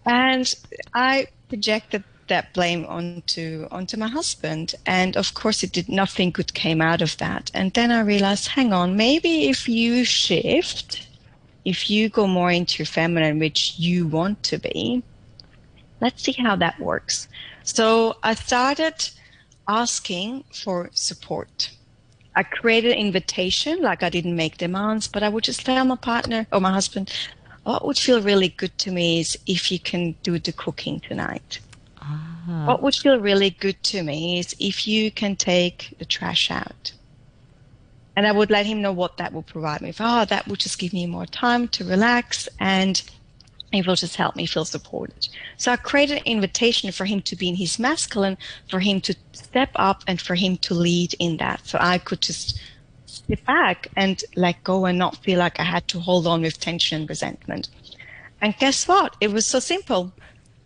and 0.06 0.52
I 0.94 1.26
projected 1.48 2.04
that 2.30 2.54
blame 2.54 2.86
onto 2.86 3.66
onto 3.70 3.96
my 3.98 4.08
husband. 4.08 4.74
And 4.86 5.16
of 5.16 5.34
course 5.34 5.62
it 5.62 5.72
did 5.72 5.88
nothing 5.88 6.30
good 6.30 6.54
came 6.54 6.80
out 6.80 7.02
of 7.02 7.16
that. 7.18 7.50
And 7.52 7.72
then 7.74 7.90
i 7.90 8.00
realized 8.00 8.48
hang 8.48 8.72
on 8.72 8.96
maybe 8.96 9.32
if 9.48 9.68
you 9.68 10.04
shift 10.04 11.06
if 11.64 11.90
you 11.90 12.08
go 12.08 12.26
more 12.26 12.50
into 12.50 12.78
your 12.78 12.86
feminine 12.86 13.38
which 13.38 13.60
you 13.78 14.06
want 14.06 14.42
to 14.50 14.56
be 14.58 15.02
let's 16.00 16.22
see 16.22 16.36
how 16.46 16.56
that 16.56 16.80
works. 16.80 17.28
So 17.62 18.16
i 18.22 18.32
started 18.34 18.98
asking 19.68 20.44
for 20.62 20.90
support. 20.94 21.70
I 22.34 22.42
created 22.44 22.92
an 22.92 23.04
invitation 23.06 23.82
like 23.82 24.02
i 24.02 24.10
didn't 24.16 24.36
make 24.42 24.56
demands 24.56 25.08
but 25.14 25.22
i 25.24 25.28
would 25.28 25.44
just 25.50 25.66
tell 25.66 25.84
my 25.84 25.96
partner 25.96 26.46
or 26.52 26.60
my 26.60 26.72
husband 26.78 27.06
what 27.64 27.84
would 27.86 27.98
feel 27.98 28.22
really 28.22 28.50
good 28.60 28.74
to 28.78 28.90
me 28.90 29.20
is 29.20 29.38
if 29.46 29.70
you 29.72 29.78
can 29.90 30.14
do 30.22 30.38
the 30.38 30.52
cooking 30.52 31.00
tonight 31.00 31.60
Ah. 32.50 32.66
What 32.66 32.82
would 32.82 32.96
feel 32.96 33.20
really 33.20 33.50
good 33.50 33.80
to 33.84 34.02
me 34.02 34.40
is 34.40 34.56
if 34.58 34.86
you 34.88 35.10
can 35.12 35.36
take 35.36 35.94
the 35.98 36.04
trash 36.04 36.50
out. 36.50 36.92
And 38.16 38.26
I 38.26 38.32
would 38.32 38.50
let 38.50 38.66
him 38.66 38.82
know 38.82 38.92
what 38.92 39.18
that 39.18 39.32
will 39.32 39.44
provide 39.44 39.80
me. 39.80 39.94
Oh, 40.00 40.24
that 40.24 40.48
will 40.48 40.56
just 40.56 40.78
give 40.78 40.92
me 40.92 41.06
more 41.06 41.26
time 41.26 41.68
to 41.68 41.84
relax 41.84 42.48
and 42.58 43.00
it 43.72 43.86
will 43.86 43.94
just 43.94 44.16
help 44.16 44.34
me 44.34 44.46
feel 44.46 44.64
supported. 44.64 45.28
So 45.58 45.70
I 45.70 45.76
created 45.76 46.18
an 46.18 46.24
invitation 46.24 46.90
for 46.90 47.04
him 47.04 47.22
to 47.22 47.36
be 47.36 47.48
in 47.48 47.54
his 47.54 47.78
masculine, 47.78 48.36
for 48.68 48.80
him 48.80 49.00
to 49.02 49.14
step 49.32 49.70
up 49.76 50.02
and 50.08 50.20
for 50.20 50.34
him 50.34 50.56
to 50.58 50.74
lead 50.74 51.14
in 51.20 51.36
that. 51.36 51.64
So 51.64 51.78
I 51.80 51.98
could 51.98 52.20
just 52.20 52.60
sit 53.06 53.46
back 53.46 53.86
and 53.94 54.20
let 54.34 54.64
go 54.64 54.86
and 54.86 54.98
not 54.98 55.16
feel 55.18 55.38
like 55.38 55.60
I 55.60 55.64
had 55.64 55.86
to 55.88 56.00
hold 56.00 56.26
on 56.26 56.42
with 56.42 56.58
tension 56.58 57.02
and 57.02 57.08
resentment. 57.08 57.68
And 58.40 58.56
guess 58.58 58.88
what? 58.88 59.14
It 59.20 59.30
was 59.30 59.46
so 59.46 59.60
simple 59.60 60.12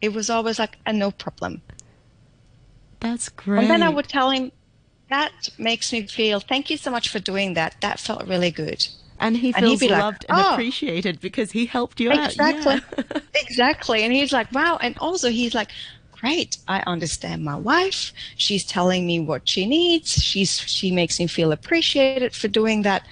it 0.04 0.12
was 0.12 0.28
always 0.28 0.58
like 0.58 0.76
a 0.84 0.92
no 0.92 1.10
problem. 1.10 1.62
That's 3.04 3.28
great. 3.28 3.60
And 3.60 3.70
then 3.70 3.82
I 3.82 3.90
would 3.90 4.08
tell 4.08 4.30
him, 4.30 4.50
that 5.10 5.50
makes 5.58 5.92
me 5.92 6.06
feel, 6.06 6.40
thank 6.40 6.70
you 6.70 6.78
so 6.78 6.90
much 6.90 7.10
for 7.10 7.18
doing 7.18 7.52
that. 7.52 7.76
That 7.82 8.00
felt 8.00 8.26
really 8.26 8.50
good. 8.50 8.88
And 9.20 9.36
he 9.36 9.52
feels 9.52 9.82
and 9.82 9.90
loved 9.90 10.24
like, 10.26 10.38
and 10.38 10.46
oh, 10.46 10.52
appreciated 10.54 11.20
because 11.20 11.52
he 11.52 11.66
helped 11.66 12.00
you 12.00 12.10
exactly, 12.10 12.72
out. 12.76 12.82
Yeah. 12.96 13.20
exactly. 13.34 14.04
And 14.04 14.12
he's 14.12 14.32
like, 14.32 14.50
wow. 14.52 14.78
And 14.80 14.96
also 14.98 15.28
he's 15.28 15.54
like, 15.54 15.68
great. 16.12 16.56
I 16.66 16.82
understand 16.86 17.44
my 17.44 17.56
wife. 17.56 18.14
She's 18.36 18.64
telling 18.64 19.06
me 19.06 19.20
what 19.20 19.46
she 19.46 19.66
needs. 19.66 20.14
She's, 20.14 20.58
she 20.58 20.90
makes 20.90 21.20
me 21.20 21.26
feel 21.26 21.52
appreciated 21.52 22.34
for 22.34 22.48
doing 22.48 22.82
that 22.82 23.06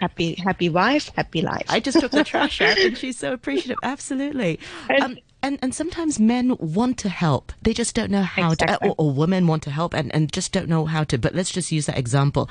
happy 0.00 0.34
happy 0.34 0.68
wife 0.68 1.08
happy 1.14 1.40
life 1.40 1.66
i 1.68 1.78
just 1.78 2.00
took 2.00 2.10
the 2.10 2.24
trash 2.24 2.60
out 2.60 2.76
and 2.80 2.98
she's 2.98 3.16
so 3.16 3.32
appreciative 3.32 3.78
absolutely 3.84 4.58
um, 5.00 5.16
and 5.44 5.58
and 5.60 5.74
sometimes 5.74 6.18
men 6.18 6.56
want 6.58 6.98
to 6.98 7.08
help. 7.10 7.52
They 7.62 7.74
just 7.74 7.94
don't 7.94 8.10
know 8.10 8.22
how 8.22 8.52
exactly. 8.52 8.88
to 8.88 8.94
or, 8.94 9.10
or 9.10 9.12
women 9.12 9.46
want 9.46 9.62
to 9.64 9.70
help 9.70 9.92
and, 9.92 10.12
and 10.14 10.32
just 10.32 10.52
don't 10.52 10.68
know 10.68 10.86
how 10.86 11.04
to. 11.04 11.18
But 11.18 11.34
let's 11.34 11.50
just 11.50 11.70
use 11.70 11.84
that 11.86 11.98
example. 11.98 12.48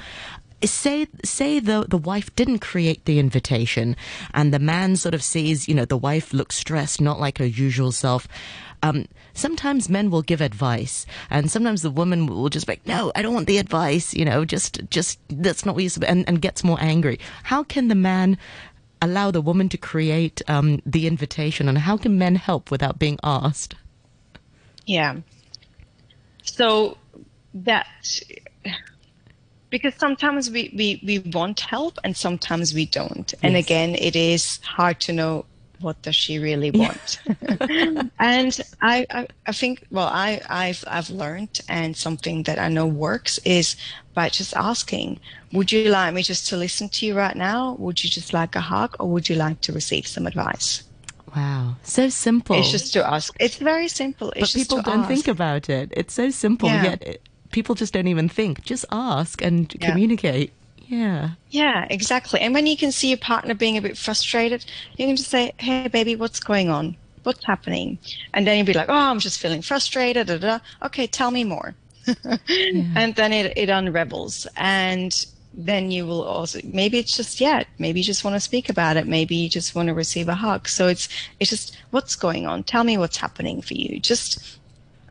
Say 0.64 1.08
say 1.26 1.60
the 1.60 1.86
the 1.90 1.98
wife 1.98 2.34
didn't 2.36 2.60
create 2.60 3.04
the 3.06 3.18
invitation 3.20 3.98
and 4.34 4.54
the 4.54 4.60
man 4.60 4.96
sort 4.96 5.16
of 5.16 5.24
sees 5.24 5.68
you 5.68 5.74
know 5.74 5.86
the 5.86 5.98
wife 5.98 6.34
looks 6.34 6.56
stressed 6.56 7.02
not 7.02 7.20
like 7.20 7.40
her 7.40 7.46
usual 7.46 7.92
self. 7.92 8.28
Um, 8.84 9.08
sometimes 9.34 9.90
men 9.90 10.12
will 10.12 10.22
give 10.22 10.42
advice 10.42 11.06
and 11.30 11.50
sometimes 11.50 11.82
the 11.82 11.90
woman 11.90 12.28
will 12.28 12.50
just 12.50 12.68
be 12.68 12.74
like 12.74 12.86
no 12.86 13.14
i 13.16 13.22
don't 13.22 13.34
want 13.34 13.48
the 13.48 13.58
advice 13.58 14.14
you 14.14 14.26
know 14.26 14.44
just 14.44 14.82
just 14.90 15.20
that's 15.30 15.66
not 15.66 15.74
what 15.74 15.86
you 15.86 15.90
and, 16.06 16.28
and 16.28 16.42
gets 16.42 16.64
more 16.66 16.78
angry. 16.82 17.18
How 17.44 17.64
can 17.64 17.88
the 17.88 17.96
man 17.96 18.38
allow 19.04 19.32
the 19.32 19.42
woman 19.42 19.70
to 19.70 19.78
create 19.78 20.42
um, 20.48 20.82
the 20.86 21.08
invitation, 21.08 21.70
and 21.70 21.78
how 21.78 21.98
can 21.98 22.18
men 22.18 22.36
help 22.36 22.72
without 22.72 23.00
being 23.00 23.20
asked? 23.24 23.76
Yeah. 24.86 25.18
So 26.44 26.98
that 27.54 27.88
because 29.74 29.96
sometimes 29.96 30.52
we, 30.52 30.72
we, 30.76 31.02
we 31.04 31.18
want 31.32 31.60
help 31.62 31.98
and 32.04 32.16
sometimes 32.16 32.76
we 32.76 32.86
don't. 32.86 33.34
Yes. 33.34 33.40
And 33.42 33.56
again, 33.56 33.96
it 33.96 34.16
is 34.16 34.60
hard 34.64 35.00
to 35.02 35.14
know 35.14 35.46
what 35.84 36.02
does 36.02 36.16
she 36.16 36.40
really 36.40 36.72
want? 36.72 37.20
and 38.20 38.60
I, 38.82 39.06
I, 39.10 39.28
I, 39.46 39.52
think, 39.52 39.86
well, 39.92 40.08
I, 40.08 40.42
I've, 40.50 40.84
I've 40.88 41.10
learned 41.10 41.60
and 41.68 41.96
something 41.96 42.44
that 42.44 42.58
I 42.58 42.70
know 42.70 42.88
works 42.88 43.38
is 43.46 43.76
by 44.14 44.30
just 44.30 44.56
asking, 44.56 45.20
would 45.52 45.72
you 45.72 45.90
like 45.90 46.14
me 46.14 46.24
just 46.24 46.48
to 46.50 46.58
listen 46.58 46.90
to 46.90 47.06
you 47.06 47.16
right 47.16 47.36
now? 47.36 47.74
Would 47.80 48.04
you 48.04 48.10
just 48.10 48.34
like 48.34 48.56
a 48.56 48.62
hug 48.62 48.96
or 49.00 49.10
would 49.10 49.30
you 49.30 49.36
like 49.36 49.62
to 49.62 49.74
receive 49.74 50.08
some 50.08 50.26
advice? 50.26 50.84
Wow, 51.36 51.78
so 51.82 52.10
simple. 52.10 52.56
It's 52.56 52.72
just 52.72 52.94
to 52.94 53.08
ask. 53.08 53.36
It's 53.40 53.58
very 53.58 53.88
simple. 53.88 54.32
It's 54.36 54.54
but 54.54 54.60
people 54.60 54.82
don't 54.84 55.00
ask. 55.00 55.08
think 55.08 55.28
about 55.28 55.68
it. 55.68 55.92
It's 55.96 56.14
so 56.14 56.30
simple, 56.30 56.70
yeah. 56.70 56.84
yet 56.84 57.02
it, 57.02 57.30
people 57.52 57.74
just 57.74 57.94
don't 57.94 58.08
even 58.08 58.30
think. 58.30 58.64
Just 58.64 58.86
ask 58.92 59.42
and 59.42 59.74
yeah. 59.80 59.90
communicate. 59.90 60.54
Yeah. 60.84 61.32
Yeah, 61.50 61.88
exactly. 61.90 62.40
And 62.42 62.54
when 62.54 62.68
you 62.68 62.78
can 62.78 62.92
see 62.92 63.10
your 63.10 63.18
partner 63.18 63.54
being 63.54 63.78
a 63.78 63.82
bit 63.82 63.98
frustrated, 63.98 64.66
you 64.98 65.08
can 65.08 65.16
just 65.16 65.30
say, 65.30 65.54
"Hey, 65.58 65.88
baby, 65.88 66.16
what's 66.16 66.40
going 66.40 66.70
on? 66.70 66.98
What's 67.24 67.46
happening?" 67.46 68.00
And 68.34 68.46
then 68.46 68.58
you'll 68.58 68.66
be 68.66 68.74
like, 68.74 68.90
"Oh, 68.90 68.94
I'm 69.12 69.20
just 69.20 69.40
feeling 69.40 69.62
frustrated." 69.62 70.28
Da, 70.28 70.38
da. 70.38 70.60
Okay, 70.84 71.08
tell 71.08 71.32
me 71.32 71.44
more. 71.44 71.76
yeah. 72.50 72.84
And 72.96 73.16
then 73.16 73.32
it 73.34 73.54
it 73.56 73.70
unravels, 73.70 74.46
and 74.58 75.14
then 75.54 75.92
you 75.92 76.06
will 76.06 76.24
also 76.24 76.60
maybe 76.64 76.98
it's 76.98 77.16
just 77.16 77.40
yeah 77.40 77.64
maybe 77.78 78.00
you 78.00 78.04
just 78.04 78.24
want 78.24 78.36
to 78.36 78.40
speak 78.40 78.70
about 78.70 78.98
it 78.98 79.06
maybe 79.08 79.36
you 79.36 79.48
just 79.48 79.76
want 79.76 79.88
to 79.88 79.94
receive 79.94 80.28
a 80.28 80.34
hug 80.34 80.68
so 80.68 80.88
it's 80.88 81.08
it's 81.40 81.52
just 81.52 81.78
what's 81.92 82.16
going 82.16 82.48
on 82.48 82.64
tell 82.64 82.84
me 82.84 82.98
what's 82.98 83.18
happening 83.18 83.62
for 83.62 83.76
you 83.76 84.00
just 84.00 84.58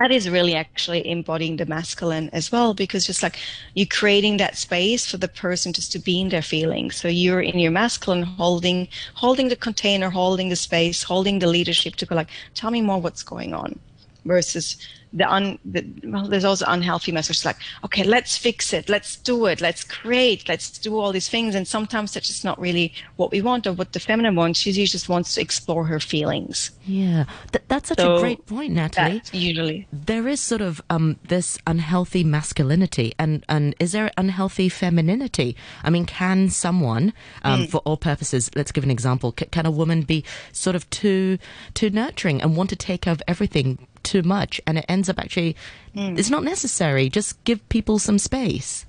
that 0.03 0.11
is 0.11 0.29
really 0.29 0.57
actually 0.57 1.07
embodying 1.07 1.59
the 1.59 1.67
masculine 1.67 2.29
as 2.33 2.51
well 2.51 2.75
because 2.75 3.07
just 3.07 3.23
like 3.23 3.39
you're 3.75 3.87
creating 3.87 4.37
that 4.37 4.57
space 4.57 5.07
for 5.07 5.17
the 5.17 5.29
person 5.29 5.73
just 5.73 5.93
to 5.93 6.01
be 6.01 6.21
in 6.21 6.29
their 6.29 6.43
feelings. 6.43 6.97
So 6.97 7.07
you're 7.07 7.41
in 7.41 7.61
your 7.61 7.71
masculine 7.71 8.25
holding 8.25 8.89
holding 9.15 9.49
the 9.49 9.55
container 9.55 10.11
holding 10.11 10.49
the 10.49 10.57
space 10.57 11.05
holding 11.05 11.39
the 11.39 11.47
leadership 11.47 11.95
to 11.97 12.07
go 12.07 12.17
like 12.17 12.31
tell 12.55 12.73
me 12.73 12.83
more 12.83 13.01
what's 13.01 13.23
going 13.23 13.55
on 13.55 13.79
versus 14.25 14.77
the 15.13 15.31
un 15.31 15.59
the, 15.65 15.85
well 16.05 16.27
there's 16.27 16.45
also 16.45 16.65
unhealthy 16.69 17.13
message 17.13 17.45
like 17.45 17.57
okay 17.85 18.03
let's 18.03 18.39
fix 18.39 18.73
it 18.73 18.89
let's 18.89 19.17
do 19.17 19.45
it 19.45 19.61
let's 19.61 19.85
create 19.85 20.49
let's 20.49 20.79
do 20.79 20.99
all 20.99 21.13
these 21.13 21.29
things. 21.29 21.55
And 21.55 21.67
sometimes 21.67 22.13
that's 22.13 22.27
just 22.27 22.45
not 22.45 22.61
really 22.61 22.93
what 23.17 23.31
we 23.31 23.41
want 23.41 23.67
or 23.67 23.73
what 23.73 23.93
the 23.93 24.01
feminine 24.01 24.37
wants. 24.37 24.61
She 24.61 24.73
just 24.73 25.09
wants 25.09 25.35
to 25.35 25.41
explore 25.41 25.85
her 25.87 26.01
feelings. 26.01 26.71
Yeah. 26.85 27.25
Th- 27.53 27.65
that's 27.69 27.89
such 27.89 27.99
so 27.99 28.17
a 28.17 28.21
great 28.21 28.45
point 28.47 28.73
natalie. 28.73 29.23
usually 29.33 29.87
there 29.93 30.29
is 30.29 30.41
sort 30.41 30.61
of 30.61 30.81
um 30.91 31.19
this 31.29 31.59
unhealthy 31.67 32.25
masculinity 32.25 33.15
and 33.19 33.45
and 33.49 33.75
is 33.79 33.93
there 33.93 34.11
unhealthy 34.17 34.69
femininity? 34.69 35.57
I 35.83 35.91
mean 35.91 36.07
can 36.07 36.49
someone 36.49 37.13
um, 37.43 37.63
mm. 37.63 37.69
for 37.69 37.79
all 37.79 37.97
purposes 37.97 38.51
let's 38.55 38.73
give 38.73 38.85
an 38.85 38.91
example 38.91 39.35
C- 39.39 39.47
can 39.47 39.67
a 39.67 39.71
woman 39.71 40.03
be 40.03 40.25
sort 40.53 40.77
of 40.77 40.89
too 40.91 41.39
too 41.75 41.91
nurturing 41.91 42.43
and 42.43 42.57
want 42.57 42.71
to 42.71 42.77
take 42.77 43.03
care 43.03 43.13
of 43.13 43.23
everything 43.29 43.87
too 44.03 44.23
much 44.23 44.61
and 44.67 44.79
it 44.79 44.85
ends 44.89 45.09
up 45.09 45.19
actually 45.19 45.57
mm. 45.95 46.19
it's 46.19 46.31
not 46.31 46.45
necessary. 46.45 47.09
Just 47.09 47.43
give 47.45 47.67
people 47.69 47.99
some 47.99 48.19
space. 48.19 48.87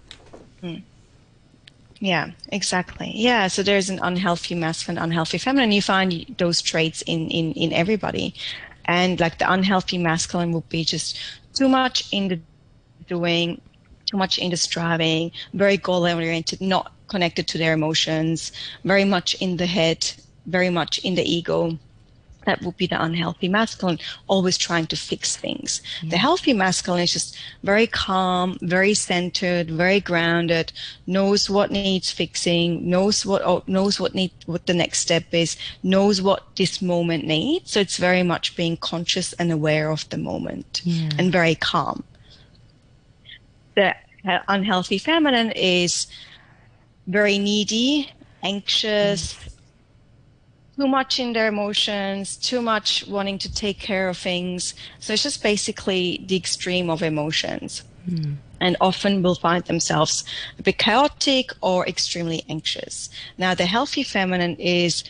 Mm. 0.61 0.81
yeah 1.99 2.31
exactly. 2.49 3.11
Yeah 3.15 3.47
so 3.47 3.63
there's 3.63 3.89
an 3.89 3.99
unhealthy 4.01 4.55
masculine 4.55 5.01
unhealthy 5.01 5.37
feminine. 5.37 5.71
You 5.71 5.81
find 5.81 6.25
those 6.37 6.61
traits 6.61 7.01
in 7.03 7.29
in 7.29 7.53
in 7.53 7.73
everybody. 7.73 8.33
And 8.85 9.19
like 9.19 9.39
the 9.39 9.49
unhealthy 9.51 9.97
masculine 9.97 10.51
would 10.51 10.67
be 10.69 10.83
just 10.83 11.17
too 11.53 11.69
much 11.69 12.11
in 12.11 12.27
the 12.27 12.39
doing 13.07 13.61
too 14.05 14.17
much 14.17 14.37
in 14.37 14.49
the 14.51 14.57
striving, 14.57 15.31
very 15.53 15.77
goal 15.77 16.05
oriented, 16.05 16.61
not 16.61 16.91
connected 17.07 17.47
to 17.47 17.57
their 17.57 17.73
emotions, 17.73 18.51
very 18.83 19.05
much 19.05 19.33
in 19.35 19.57
the 19.57 19.65
head, 19.65 20.11
very 20.45 20.69
much 20.69 20.99
in 20.99 21.15
the 21.15 21.23
ego 21.23 21.77
that 22.45 22.61
would 22.61 22.77
be 22.77 22.87
the 22.87 23.01
unhealthy 23.01 23.47
masculine, 23.47 23.99
always 24.27 24.57
trying 24.57 24.87
to 24.87 24.95
fix 24.95 25.35
things. 25.35 25.81
The 26.03 26.17
healthy 26.17 26.53
masculine 26.53 27.01
is 27.01 27.13
just 27.13 27.37
very 27.63 27.87
calm, 27.87 28.57
very 28.61 28.93
centered, 28.93 29.69
very 29.69 29.99
grounded, 29.99 30.71
knows 31.07 31.49
what 31.49 31.71
needs 31.71 32.11
fixing, 32.11 32.89
knows 32.89 33.25
what 33.25 33.41
oh, 33.43 33.63
knows 33.67 33.99
what 33.99 34.13
need 34.13 34.31
what 34.45 34.65
the 34.65 34.73
next 34.73 34.99
step 34.99 35.25
is, 35.31 35.57
knows 35.83 36.21
what 36.21 36.43
this 36.55 36.81
moment 36.81 37.25
needs. 37.25 37.71
So 37.71 37.79
it's 37.79 37.97
very 37.97 38.23
much 38.23 38.55
being 38.55 38.77
conscious 38.77 39.33
and 39.33 39.51
aware 39.51 39.89
of 39.89 40.09
the 40.09 40.17
moment 40.17 40.81
yeah. 40.83 41.09
and 41.17 41.31
very 41.31 41.55
calm. 41.55 42.03
The 43.75 43.95
uh, 44.27 44.39
unhealthy 44.47 44.97
feminine 44.97 45.51
is 45.51 46.07
very 47.07 47.37
needy, 47.37 48.11
anxious, 48.43 49.33
too 50.75 50.87
much 50.87 51.19
in 51.19 51.33
their 51.33 51.47
emotions, 51.47 52.35
too 52.37 52.61
much 52.61 53.05
wanting 53.07 53.37
to 53.39 53.53
take 53.53 53.79
care 53.79 54.09
of 54.09 54.17
things. 54.17 54.73
So 54.99 55.13
it's 55.13 55.23
just 55.23 55.43
basically 55.43 56.23
the 56.25 56.35
extreme 56.35 56.89
of 56.89 57.03
emotions. 57.03 57.83
Mm. 58.09 58.35
And 58.59 58.77
often 58.79 59.23
will 59.23 59.35
find 59.35 59.63
themselves 59.65 60.23
a 60.57 60.63
bit 60.63 60.77
chaotic 60.77 61.51
or 61.61 61.85
extremely 61.87 62.43
anxious. 62.49 63.09
Now, 63.37 63.53
the 63.53 63.65
healthy 63.65 64.03
feminine 64.03 64.55
is 64.55 65.03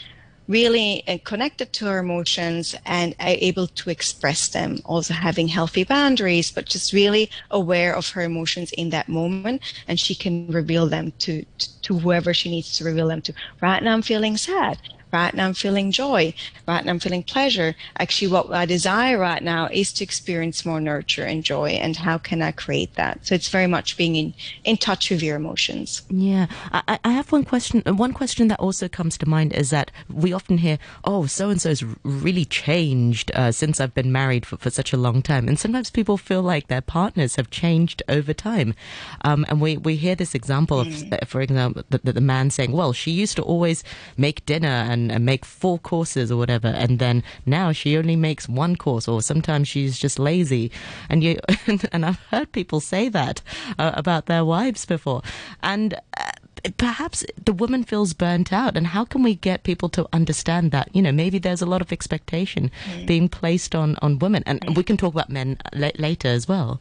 really 0.48 1.04
uh, 1.08 1.18
connected 1.24 1.72
to 1.74 1.86
her 1.86 2.00
emotions 2.00 2.76
and 2.86 3.16
able 3.20 3.68
to 3.68 3.90
express 3.90 4.50
them, 4.50 4.80
also 4.86 5.14
having 5.14 5.48
healthy 5.48 5.84
boundaries, 5.84 6.52
but 6.52 6.66
just 6.66 6.94
really 6.94 7.30
aware 7.52 7.96
of 7.96 8.10
her 8.10 8.22
emotions 8.22 8.72
in 8.74 8.90
that 8.90 9.08
moment. 9.08 9.62
And 9.88 10.00
she 10.00 10.16
can 10.16 10.48
reveal 10.48 10.88
them 10.88 11.14
to, 11.20 11.46
to 11.84 12.00
whoever 12.00 12.34
she 12.34 12.50
needs 12.50 12.76
to 12.78 12.84
reveal 12.84 13.08
them 13.08 13.22
to. 13.22 13.34
Right 13.62 13.82
now, 13.82 13.94
I'm 13.94 14.02
feeling 14.02 14.36
sad 14.36 14.80
right 15.14 15.34
now 15.34 15.46
I'm 15.46 15.54
feeling 15.54 15.92
joy, 15.92 16.34
right 16.68 16.84
now 16.84 16.92
I'm 16.92 17.00
feeling 17.00 17.24
pleasure. 17.24 17.76
Actually, 18.00 18.30
what 18.30 18.52
I 18.52 18.66
desire 18.66 19.18
right 19.20 19.44
now 19.44 19.70
is 19.72 19.94
to 19.94 20.04
experience 20.04 20.66
more 20.66 20.82
nurture 20.82 21.24
and 21.24 21.44
joy. 21.44 21.70
And 21.70 21.96
how 21.96 22.18
can 22.18 22.42
I 22.42 22.52
create 22.52 22.96
that? 22.96 23.26
So 23.26 23.36
it's 23.36 23.50
very 23.50 23.68
much 23.68 23.96
being 23.96 24.16
in, 24.16 24.34
in 24.64 24.78
touch 24.78 25.12
with 25.12 25.22
your 25.22 25.38
emotions. 25.38 26.02
Yeah. 26.10 26.48
I, 26.72 27.00
I 27.04 27.12
have 27.12 27.32
one 27.32 27.46
question. 27.46 27.82
One 27.86 28.14
question 28.14 28.48
that 28.48 28.60
also 28.60 28.88
comes 28.88 29.18
to 29.20 29.30
mind 29.30 29.54
is 29.54 29.70
that 29.70 29.92
we 30.10 30.34
often 30.34 30.58
hear, 30.58 30.80
oh, 31.06 31.28
so 31.28 31.50
and 31.50 31.62
so's 31.62 31.84
really 32.04 32.46
changed 32.46 33.32
uh, 33.36 33.52
since 33.52 33.80
I've 33.80 33.94
been 33.94 34.12
married 34.12 34.46
for, 34.46 34.58
for 34.58 34.72
such 34.72 34.94
a 34.94 34.98
long 34.98 35.22
time. 35.22 35.48
And 35.48 35.60
sometimes 35.60 35.92
people 35.92 36.18
feel 36.18 36.42
like 36.42 36.68
their 36.68 36.82
partners 36.82 37.36
have 37.36 37.52
changed 37.52 38.02
over 38.10 38.34
time. 38.34 38.74
Um, 39.22 39.46
and 39.48 39.62
we, 39.62 39.78
we 39.78 39.96
hear 39.96 40.16
this 40.16 40.34
example 40.34 40.80
of, 40.80 40.88
mm. 40.88 41.28
for 41.28 41.42
example, 41.42 41.84
the, 41.90 42.00
the 42.14 42.22
man 42.22 42.50
saying, 42.50 42.72
well, 42.72 42.94
she 42.94 43.12
used 43.12 43.36
to 43.36 43.44
always 43.44 43.84
make 44.18 44.46
dinner 44.46 44.68
and 44.68 45.03
and, 45.04 45.12
and 45.12 45.26
make 45.26 45.46
four 45.46 45.78
courses 45.80 46.32
or 46.32 46.38
whatever, 46.38 46.68
and 46.68 47.00
then 47.00 47.24
now 47.46 47.72
she 47.72 47.98
only 47.98 48.16
makes 48.16 48.48
one 48.48 48.76
course, 48.76 49.08
or 49.08 49.22
sometimes 49.22 49.68
she's 49.68 50.00
just 50.00 50.20
lazy. 50.20 50.72
And 51.10 51.24
you 51.24 51.40
and 51.92 52.06
I've 52.06 52.20
heard 52.32 52.52
people 52.52 52.80
say 52.80 53.10
that 53.10 53.42
uh, 53.78 53.92
about 53.96 54.26
their 54.26 54.46
wives 54.46 54.86
before, 54.86 55.22
and. 55.62 55.94
Uh, 56.18 56.32
perhaps 56.78 57.26
the 57.44 57.52
woman 57.52 57.84
feels 57.84 58.14
burnt 58.14 58.54
out 58.54 58.78
and 58.78 58.88
how 58.88 59.04
can 59.04 59.22
we 59.22 59.36
get 59.36 59.64
people 59.64 59.90
to 59.90 60.08
understand 60.14 60.72
that 60.72 60.88
you 60.96 61.02
know 61.02 61.12
maybe 61.12 61.38
there's 61.38 61.62
a 61.62 61.66
lot 61.66 61.82
of 61.82 61.92
expectation 61.92 62.72
mm. 62.86 63.06
being 63.06 63.28
placed 63.28 63.76
on 63.76 63.98
on 64.02 64.18
women 64.18 64.42
and 64.46 64.62
mm. 64.62 64.74
we 64.78 64.82
can 64.82 64.96
talk 64.96 65.14
about 65.14 65.30
men 65.30 65.58
later 65.74 66.30
as 66.30 66.48
well 66.48 66.80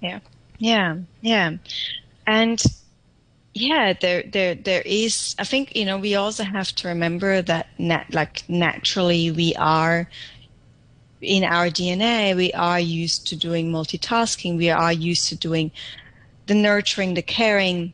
yeah 0.00 0.20
yeah 0.56 0.96
yeah 1.20 1.50
and 2.26 2.64
yeah 3.58 3.92
there 4.00 4.22
there 4.22 4.54
there 4.54 4.82
is 4.82 5.34
i 5.38 5.44
think 5.44 5.74
you 5.74 5.84
know 5.84 5.98
we 5.98 6.14
also 6.14 6.44
have 6.44 6.72
to 6.74 6.88
remember 6.88 7.42
that 7.42 7.66
nat- 7.78 8.12
like 8.12 8.48
naturally 8.48 9.30
we 9.30 9.54
are 9.56 10.08
in 11.20 11.42
our 11.42 11.66
dna 11.66 12.36
we 12.36 12.52
are 12.52 12.78
used 12.80 13.26
to 13.26 13.36
doing 13.36 13.72
multitasking 13.72 14.56
we 14.56 14.70
are 14.70 14.92
used 14.92 15.28
to 15.28 15.34
doing 15.36 15.70
the 16.46 16.54
nurturing 16.54 17.14
the 17.14 17.22
caring 17.22 17.92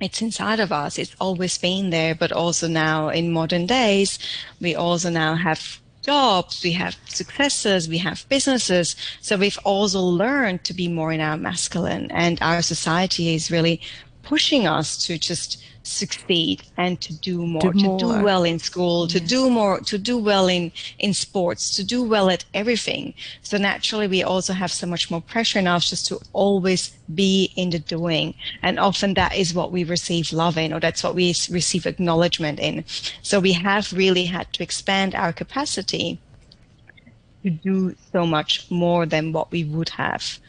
it's 0.00 0.20
inside 0.20 0.58
of 0.60 0.72
us 0.72 0.98
it's 0.98 1.14
always 1.20 1.56
been 1.58 1.90
there 1.90 2.14
but 2.14 2.32
also 2.32 2.66
now 2.66 3.08
in 3.08 3.32
modern 3.32 3.66
days 3.66 4.18
we 4.60 4.74
also 4.74 5.08
now 5.08 5.36
have 5.36 5.80
jobs, 6.06 6.62
we 6.62 6.70
have 6.72 6.96
successes, 7.06 7.88
we 7.88 7.98
have 7.98 8.24
businesses. 8.28 8.94
So 9.20 9.36
we've 9.36 9.58
also 9.64 10.00
learned 10.00 10.62
to 10.64 10.72
be 10.72 10.86
more 10.86 11.12
in 11.12 11.20
our 11.20 11.36
masculine 11.36 12.10
and 12.12 12.38
our 12.40 12.62
society 12.62 13.34
is 13.34 13.50
really 13.50 13.80
pushing 14.26 14.66
us 14.66 15.06
to 15.06 15.16
just 15.16 15.62
succeed 15.84 16.64
and 16.76 17.00
to 17.00 17.14
do 17.14 17.46
more, 17.46 17.72
do 17.72 17.72
more. 17.72 17.98
to 17.98 18.04
do 18.04 18.24
well 18.24 18.42
in 18.42 18.58
school, 18.58 19.06
to 19.06 19.20
do 19.20 19.48
more, 19.48 19.78
to 19.80 19.96
do 19.96 20.18
well 20.18 20.48
in, 20.48 20.72
in 20.98 21.14
sports, 21.14 21.76
to 21.76 21.84
do 21.84 22.02
well 22.02 22.28
at 22.28 22.44
everything. 22.52 23.14
So 23.42 23.56
naturally, 23.56 24.08
we 24.08 24.24
also 24.24 24.52
have 24.52 24.72
so 24.72 24.86
much 24.86 25.10
more 25.12 25.20
pressure 25.20 25.62
now 25.62 25.78
just 25.78 26.06
to 26.08 26.18
always 26.32 26.88
be 27.14 27.52
in 27.54 27.70
the 27.70 27.78
doing. 27.78 28.34
And 28.62 28.80
often 28.80 29.14
that 29.14 29.36
is 29.36 29.54
what 29.54 29.70
we 29.70 29.84
receive 29.84 30.32
love 30.32 30.58
in, 30.58 30.72
or 30.72 30.80
that's 30.80 31.04
what 31.04 31.14
we 31.14 31.28
receive 31.50 31.86
acknowledgement 31.86 32.58
in. 32.58 32.84
So 33.22 33.38
we 33.38 33.52
have 33.52 33.92
really 33.92 34.24
had 34.24 34.52
to 34.54 34.62
expand 34.64 35.14
our 35.14 35.32
capacity 35.32 36.18
to 37.44 37.50
do 37.50 37.94
so 38.12 38.26
much 38.26 38.68
more 38.70 39.06
than 39.06 39.32
what 39.32 39.52
we 39.52 39.62
would 39.62 39.90
have 39.90 40.40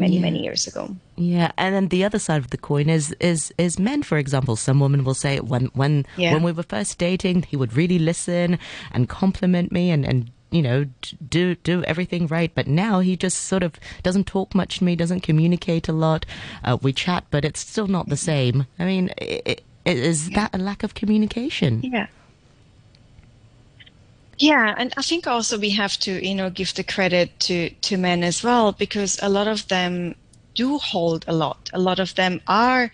many 0.00 0.16
yeah. 0.16 0.22
many 0.22 0.42
years 0.42 0.66
ago. 0.66 0.96
Yeah, 1.16 1.52
and 1.56 1.74
then 1.74 1.88
the 1.88 2.02
other 2.04 2.18
side 2.18 2.38
of 2.38 2.50
the 2.50 2.58
coin 2.58 2.88
is 2.88 3.14
is 3.20 3.52
is 3.58 3.78
men. 3.78 4.02
For 4.02 4.18
example, 4.18 4.56
some 4.56 4.80
women 4.80 5.04
will 5.04 5.14
say 5.14 5.38
when 5.38 5.66
when 5.74 6.06
yeah. 6.16 6.32
when 6.32 6.42
we 6.42 6.52
were 6.52 6.64
first 6.64 6.98
dating, 6.98 7.42
he 7.42 7.56
would 7.56 7.74
really 7.76 7.98
listen 7.98 8.58
and 8.90 9.08
compliment 9.08 9.70
me 9.70 9.90
and 9.90 10.04
and 10.04 10.30
you 10.50 10.62
know 10.62 10.84
do 11.28 11.54
do 11.54 11.84
everything 11.84 12.26
right 12.26 12.52
but 12.56 12.66
now 12.66 12.98
he 12.98 13.16
just 13.16 13.42
sort 13.42 13.62
of 13.62 13.78
doesn't 14.02 14.26
talk 14.26 14.52
much 14.52 14.78
to 14.78 14.84
me 14.84 14.96
doesn't 14.96 15.20
communicate 15.20 15.88
a 15.88 15.92
lot 15.92 16.26
uh, 16.64 16.76
we 16.82 16.92
chat 16.92 17.24
but 17.30 17.44
it's 17.44 17.60
still 17.60 17.86
not 17.86 18.08
the 18.08 18.16
same 18.16 18.66
i 18.80 18.84
mean 18.84 19.12
it, 19.16 19.62
it, 19.84 19.96
is 19.96 20.30
that 20.30 20.52
a 20.52 20.58
lack 20.58 20.82
of 20.82 20.94
communication 20.94 21.80
yeah 21.84 22.08
yeah, 24.40 24.74
and 24.78 24.92
I 24.96 25.02
think 25.02 25.26
also 25.26 25.58
we 25.58 25.70
have 25.70 25.98
to, 25.98 26.26
you 26.26 26.34
know, 26.34 26.48
give 26.48 26.74
the 26.74 26.82
credit 26.82 27.38
to 27.40 27.68
to 27.68 27.96
men 27.98 28.24
as 28.24 28.42
well 28.42 28.72
because 28.72 29.18
a 29.22 29.28
lot 29.28 29.46
of 29.46 29.68
them 29.68 30.14
do 30.54 30.78
hold 30.78 31.26
a 31.28 31.32
lot. 31.34 31.70
A 31.74 31.78
lot 31.78 31.98
of 31.98 32.14
them 32.14 32.40
are 32.48 32.90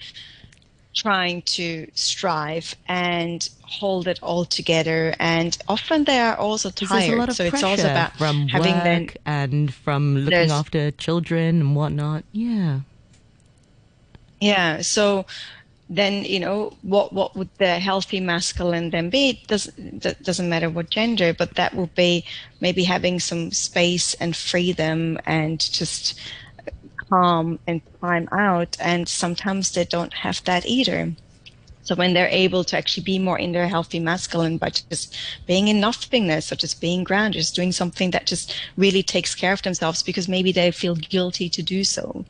trying 0.94 1.42
to 1.42 1.88
strive 1.94 2.74
and 2.88 3.48
hold 3.62 4.08
it 4.08 4.18
all 4.22 4.44
together 4.44 5.14
and 5.20 5.58
often 5.68 6.04
they 6.04 6.18
are 6.18 6.36
also 6.36 6.70
tired. 6.70 7.32
so 7.34 7.44
it's 7.44 7.62
also 7.62 7.90
about 7.90 8.12
from 8.16 8.48
having 8.48 8.74
work 8.74 8.84
them, 8.84 9.08
and 9.26 9.74
from 9.74 10.16
looking 10.16 10.50
after 10.50 10.90
children 10.92 11.60
and 11.60 11.76
whatnot. 11.76 12.24
Yeah. 12.32 12.80
Yeah 14.40 14.80
so 14.80 15.26
then 15.88 16.24
you 16.24 16.40
know 16.40 16.76
what 16.82 17.12
what 17.12 17.36
would 17.36 17.50
the 17.58 17.78
healthy 17.78 18.20
masculine 18.20 18.90
then 18.90 19.10
be? 19.10 19.30
It 19.30 19.46
doesn't 19.48 20.22
doesn't 20.24 20.48
matter 20.48 20.70
what 20.70 20.90
gender 20.90 21.34
but 21.34 21.54
that 21.56 21.74
would 21.74 21.94
be 21.94 22.24
maybe 22.60 22.84
having 22.84 23.20
some 23.20 23.52
space 23.52 24.14
and 24.14 24.36
freedom 24.36 25.18
and 25.26 25.60
just 25.60 26.18
calm 27.10 27.58
and 27.66 27.82
time 28.02 28.28
out. 28.32 28.76
And 28.80 29.08
sometimes 29.08 29.72
they 29.72 29.84
don't 29.84 30.14
have 30.14 30.42
that 30.44 30.66
either. 30.66 31.14
So 31.82 31.94
when 31.94 32.14
they're 32.14 32.28
able 32.28 32.64
to 32.64 32.76
actually 32.76 33.04
be 33.04 33.18
more 33.18 33.38
in 33.38 33.52
their 33.52 33.68
healthy 33.68 34.00
masculine 34.00 34.58
by 34.58 34.70
just 34.70 35.16
being 35.46 35.68
in 35.68 35.80
nothingness 35.80 36.52
or 36.52 36.56
just 36.56 36.80
being 36.80 37.04
grounded, 37.04 37.40
just 37.40 37.54
doing 37.54 37.72
something 37.72 38.10
that 38.10 38.26
just 38.26 38.54
really 38.76 39.02
takes 39.04 39.34
care 39.34 39.52
of 39.52 39.62
themselves 39.62 40.02
because 40.02 40.28
maybe 40.28 40.52
they 40.52 40.70
feel 40.72 40.96
guilty 40.96 41.48
to 41.50 41.62
do 41.62 41.84
so. 41.84 42.26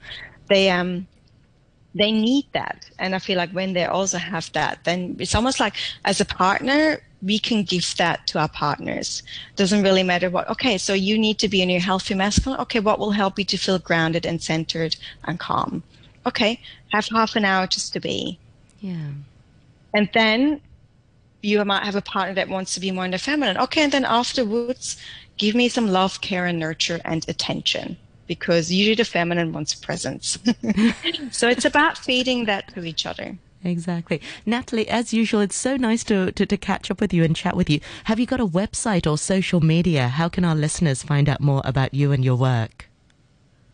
They 0.48 0.70
um 0.70 1.08
they 1.96 2.12
need 2.12 2.46
that. 2.52 2.88
And 2.98 3.14
I 3.14 3.18
feel 3.18 3.38
like 3.38 3.50
when 3.50 3.72
they 3.72 3.84
also 3.84 4.18
have 4.18 4.52
that, 4.52 4.84
then 4.84 5.16
it's 5.18 5.34
almost 5.34 5.60
like 5.60 5.76
as 6.04 6.20
a 6.20 6.24
partner, 6.24 7.00
we 7.22 7.38
can 7.38 7.62
give 7.62 7.96
that 7.96 8.26
to 8.28 8.38
our 8.38 8.48
partners. 8.48 9.22
Doesn't 9.56 9.82
really 9.82 10.02
matter 10.02 10.28
what, 10.28 10.48
okay, 10.50 10.76
so 10.78 10.92
you 10.92 11.18
need 11.18 11.38
to 11.38 11.48
be 11.48 11.62
in 11.62 11.70
your 11.70 11.80
healthy 11.80 12.14
masculine. 12.14 12.60
Okay, 12.60 12.80
what 12.80 12.98
will 12.98 13.12
help 13.12 13.38
you 13.38 13.44
to 13.46 13.56
feel 13.56 13.78
grounded 13.78 14.26
and 14.26 14.42
centered 14.42 14.96
and 15.24 15.40
calm? 15.40 15.82
Okay, 16.26 16.60
have 16.92 17.08
half 17.08 17.34
an 17.36 17.44
hour 17.44 17.66
just 17.66 17.92
to 17.94 18.00
be. 18.00 18.38
Yeah. 18.80 19.10
And 19.94 20.10
then 20.12 20.60
you 21.40 21.64
might 21.64 21.84
have 21.84 21.96
a 21.96 22.02
partner 22.02 22.34
that 22.34 22.48
wants 22.48 22.74
to 22.74 22.80
be 22.80 22.90
more 22.90 23.06
in 23.06 23.12
the 23.12 23.18
feminine. 23.18 23.56
Okay, 23.58 23.82
and 23.82 23.92
then 23.92 24.04
afterwards, 24.04 24.96
give 25.38 25.54
me 25.54 25.68
some 25.68 25.88
love, 25.88 26.20
care, 26.20 26.44
and 26.44 26.58
nurture 26.58 27.00
and 27.04 27.24
attention 27.28 27.96
because 28.26 28.70
usually 28.70 28.94
the 28.94 29.04
feminine 29.04 29.52
wants 29.52 29.74
presence. 29.74 30.38
so 31.30 31.48
it's 31.48 31.64
about 31.64 31.98
feeding 31.98 32.44
that 32.46 32.74
to 32.74 32.84
each 32.84 33.06
other. 33.06 33.36
Exactly. 33.64 34.20
Natalie, 34.44 34.88
as 34.88 35.12
usual, 35.12 35.40
it's 35.40 35.56
so 35.56 35.76
nice 35.76 36.04
to, 36.04 36.30
to, 36.32 36.46
to, 36.46 36.56
catch 36.56 36.90
up 36.90 37.00
with 37.00 37.12
you 37.12 37.24
and 37.24 37.34
chat 37.34 37.56
with 37.56 37.68
you. 37.68 37.80
Have 38.04 38.20
you 38.20 38.26
got 38.26 38.40
a 38.40 38.46
website 38.46 39.10
or 39.10 39.18
social 39.18 39.60
media? 39.60 40.08
How 40.08 40.28
can 40.28 40.44
our 40.44 40.54
listeners 40.54 41.02
find 41.02 41.28
out 41.28 41.40
more 41.40 41.62
about 41.64 41.92
you 41.92 42.12
and 42.12 42.24
your 42.24 42.36
work? 42.36 42.85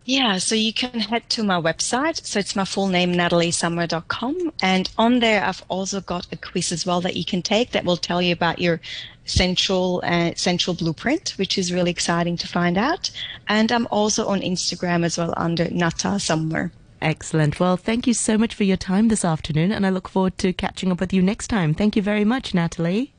Yeah, 0.05 0.39
so 0.39 0.55
you 0.57 0.73
can 0.73 0.99
head 0.99 1.29
to 1.31 1.45
my 1.45 1.61
website. 1.61 2.25
So 2.25 2.41
it's 2.41 2.57
my 2.57 2.65
full 2.65 2.89
name, 2.89 3.13
nataliesummer.com. 3.13 4.53
And 4.61 4.91
on 4.99 5.21
there, 5.21 5.45
I've 5.45 5.65
also 5.69 6.01
got 6.01 6.27
a 6.33 6.37
quiz 6.37 6.73
as 6.73 6.85
well 6.85 7.01
that 7.03 7.17
you 7.17 7.25
can 7.25 7.41
take 7.43 7.71
that 7.71 7.85
will 7.85 7.97
tell 7.97 8.21
you 8.21 8.33
about 8.33 8.59
your 8.59 8.81
central 9.25 10.03
uh, 10.05 10.33
central 10.35 10.75
blueprint, 10.75 11.35
which 11.37 11.57
is 11.57 11.73
really 11.73 11.93
exciting 11.93 12.37
to 12.39 12.49
find 12.49 12.77
out. 12.77 13.11
And 13.49 13.71
I'm 13.71 13.87
also 13.91 14.27
on 14.27 14.41
Instagram 14.41 15.05
as 15.05 15.19
well 15.19 15.33
under 15.37 15.71
Nata 15.71 16.19
Summer. 16.19 16.73
Excellent. 17.01 17.59
Well, 17.59 17.77
thank 17.77 18.07
you 18.07 18.15
so 18.15 18.39
much 18.39 18.55
for 18.55 18.65
your 18.65 18.77
time 18.77 19.09
this 19.09 19.25
afternoon, 19.25 19.73
and 19.73 19.85
I 19.87 19.91
look 19.91 20.09
forward 20.09 20.39
to 20.39 20.53
catching 20.53 20.93
up 20.93 21.01
with 21.01 21.13
you 21.13 21.23
next 21.23 21.49
time. 21.49 21.75
Thank 21.75 21.97
you 21.97 22.03
very 22.03 22.25
much, 22.25 22.55
Natalie. 22.55 23.13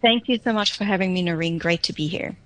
Thank 0.00 0.28
you 0.28 0.38
so 0.42 0.52
much 0.52 0.76
for 0.76 0.84
having 0.84 1.12
me, 1.12 1.22
Noreen. 1.22 1.58
Great 1.58 1.82
to 1.84 1.92
be 1.92 2.06
here. 2.06 2.36